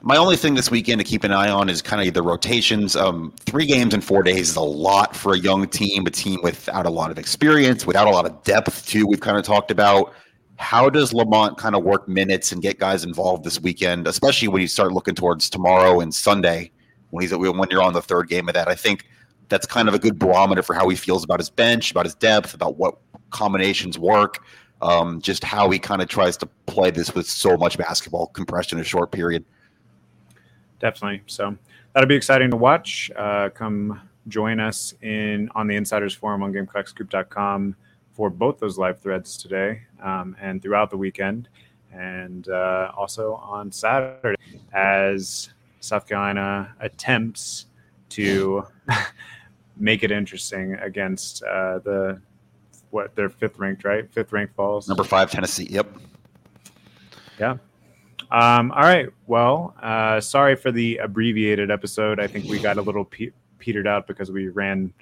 My 0.02 0.16
only 0.16 0.36
thing 0.36 0.54
this 0.54 0.70
weekend 0.70 1.00
to 1.00 1.04
keep 1.04 1.24
an 1.24 1.32
eye 1.32 1.50
on 1.50 1.68
is 1.68 1.82
kind 1.82 2.06
of 2.06 2.14
the 2.14 2.22
rotations. 2.22 2.94
Um, 2.94 3.32
three 3.46 3.66
games 3.66 3.94
in 3.94 4.00
four 4.00 4.22
days 4.22 4.50
is 4.50 4.56
a 4.56 4.60
lot 4.60 5.16
for 5.16 5.34
a 5.34 5.38
young 5.38 5.66
team, 5.66 6.06
a 6.06 6.10
team 6.10 6.38
without 6.42 6.86
a 6.86 6.90
lot 6.90 7.10
of 7.10 7.18
experience, 7.18 7.84
without 7.84 8.06
a 8.06 8.10
lot 8.10 8.24
of 8.24 8.42
depth, 8.44 8.86
too. 8.86 9.06
We've 9.06 9.20
kind 9.20 9.36
of 9.36 9.42
talked 9.42 9.72
about 9.72 10.14
how 10.56 10.88
does 10.88 11.12
Lamont 11.12 11.58
kind 11.58 11.74
of 11.74 11.82
work 11.82 12.08
minutes 12.08 12.52
and 12.52 12.62
get 12.62 12.78
guys 12.78 13.02
involved 13.02 13.44
this 13.44 13.60
weekend, 13.60 14.06
especially 14.06 14.48
when 14.48 14.62
you 14.62 14.68
start 14.68 14.92
looking 14.92 15.14
towards 15.16 15.50
tomorrow 15.50 16.00
and 16.00 16.14
Sunday 16.14 16.70
when 17.10 17.22
he's 17.22 17.34
when 17.34 17.68
you're 17.70 17.82
on 17.82 17.92
the 17.92 18.02
third 18.02 18.28
game 18.28 18.48
of 18.48 18.54
that. 18.54 18.68
I 18.68 18.74
think 18.76 19.06
that's 19.48 19.66
kind 19.66 19.88
of 19.88 19.94
a 19.94 19.98
good 19.98 20.18
barometer 20.18 20.62
for 20.62 20.74
how 20.74 20.88
he 20.88 20.96
feels 20.96 21.24
about 21.24 21.40
his 21.40 21.50
bench, 21.50 21.90
about 21.90 22.06
his 22.06 22.14
depth, 22.14 22.54
about 22.54 22.76
what 22.76 22.98
combinations 23.30 23.98
work, 23.98 24.44
um, 24.80 25.20
just 25.20 25.42
how 25.42 25.70
he 25.70 25.78
kind 25.78 26.02
of 26.02 26.08
tries 26.08 26.36
to 26.36 26.46
play 26.66 26.90
this 26.90 27.14
with 27.14 27.26
so 27.26 27.56
much 27.56 27.78
basketball 27.78 28.28
compressed 28.28 28.72
in 28.72 28.78
a 28.78 28.84
short 28.84 29.10
period. 29.10 29.44
Definitely. 30.80 31.22
So 31.26 31.56
that'll 31.92 32.08
be 32.08 32.14
exciting 32.14 32.50
to 32.50 32.56
watch. 32.56 33.10
Uh, 33.16 33.48
come 33.50 34.00
join 34.28 34.60
us 34.60 34.94
in 35.02 35.50
on 35.54 35.66
the 35.66 35.76
Insiders 35.76 36.14
Forum 36.14 36.42
on 36.42 36.52
GamecockScoop.com 36.52 37.74
for 38.12 38.30
both 38.30 38.58
those 38.58 38.78
live 38.78 39.00
threads 39.00 39.36
today 39.36 39.82
um, 40.02 40.36
and 40.40 40.60
throughout 40.60 40.90
the 40.90 40.96
weekend, 40.96 41.48
and 41.92 42.48
uh, 42.48 42.90
also 42.96 43.34
on 43.34 43.70
Saturday 43.70 44.36
as 44.72 45.50
South 45.80 46.06
Carolina 46.06 46.74
attempts 46.80 47.66
to 48.10 48.66
make 49.76 50.02
it 50.02 50.10
interesting 50.10 50.74
against 50.74 51.42
uh, 51.44 51.78
the 51.78 52.20
what 52.90 53.14
they're 53.14 53.28
fifth 53.28 53.58
ranked, 53.58 53.84
right? 53.84 54.10
Fifth 54.12 54.32
ranked 54.32 54.56
Vols. 54.56 54.88
Number 54.88 55.04
five, 55.04 55.30
Tennessee. 55.30 55.68
Yep. 55.70 55.86
Yeah. 57.38 57.58
Um, 58.30 58.70
all 58.72 58.82
right. 58.82 59.08
Well, 59.26 59.74
uh, 59.82 60.20
sorry 60.20 60.54
for 60.54 60.70
the 60.70 60.98
abbreviated 60.98 61.70
episode. 61.70 62.20
I 62.20 62.26
think 62.26 62.44
we 62.46 62.58
got 62.58 62.76
a 62.76 62.82
little 62.82 63.04
pe- 63.04 63.30
petered 63.58 63.86
out 63.86 64.06
because 64.06 64.30
we 64.30 64.48
ran 64.48 64.92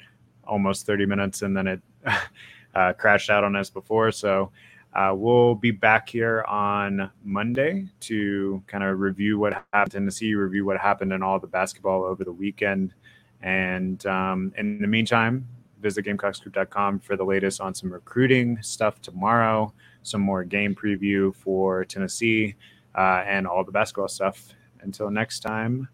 almost 0.47 0.87
30 0.87 1.07
minutes 1.07 1.43
and 1.43 1.57
then 1.57 1.67
it 1.67 1.81
uh, 2.75 2.93
crashed 2.93 3.31
out 3.31 3.43
on 3.43 3.57
us 3.57 3.69
before. 3.69 4.13
So 4.13 4.53
uh, 4.95 5.13
we'll 5.15 5.55
be 5.55 5.73
back 5.73 6.09
here 6.09 6.43
on 6.45 7.11
Monday 7.25 7.87
to 8.01 8.63
kind 8.67 8.85
of 8.85 9.01
review 9.01 9.39
what 9.39 9.53
happened 9.73 9.95
in 9.95 10.01
Tennessee, 10.03 10.35
review 10.35 10.65
what 10.65 10.79
happened 10.79 11.13
in 11.13 11.23
all 11.23 11.39
the 11.39 11.47
basketball 11.47 12.05
over 12.05 12.25
the 12.25 12.33
weekend. 12.33 12.95
And 13.43 14.05
um, 14.07 14.53
in 14.57 14.81
the 14.81 14.87
meantime, 14.87 15.47
visit 15.83 16.07
GamecockScoop.com 16.07 17.01
for 17.01 17.17
the 17.17 17.25
latest 17.25 17.61
on 17.61 17.75
some 17.75 17.93
recruiting 17.93 18.59
stuff 18.63 19.03
tomorrow, 19.03 19.73
some 20.03 20.21
more 20.21 20.45
game 20.45 20.75
preview 20.75 21.35
for 21.35 21.85
Tennessee, 21.85 22.55
uh, 22.97 23.23
and 23.27 23.47
all 23.47 23.65
the 23.65 23.73
basketball 23.73 24.09
stuff. 24.09 24.49
Until 24.81 25.11
next 25.11 25.41
time, 25.41 25.89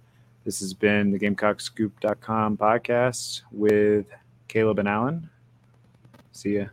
this 0.44 0.60
has 0.60 0.74
been 0.74 1.10
the 1.10 1.18
GamecockScoop.com 1.18 2.56
podcast 2.56 3.42
with 3.50 4.06
Caleb 4.48 4.78
and 4.78 4.88
Alan. 4.88 5.30
See 6.32 6.56
ya. 6.56 6.66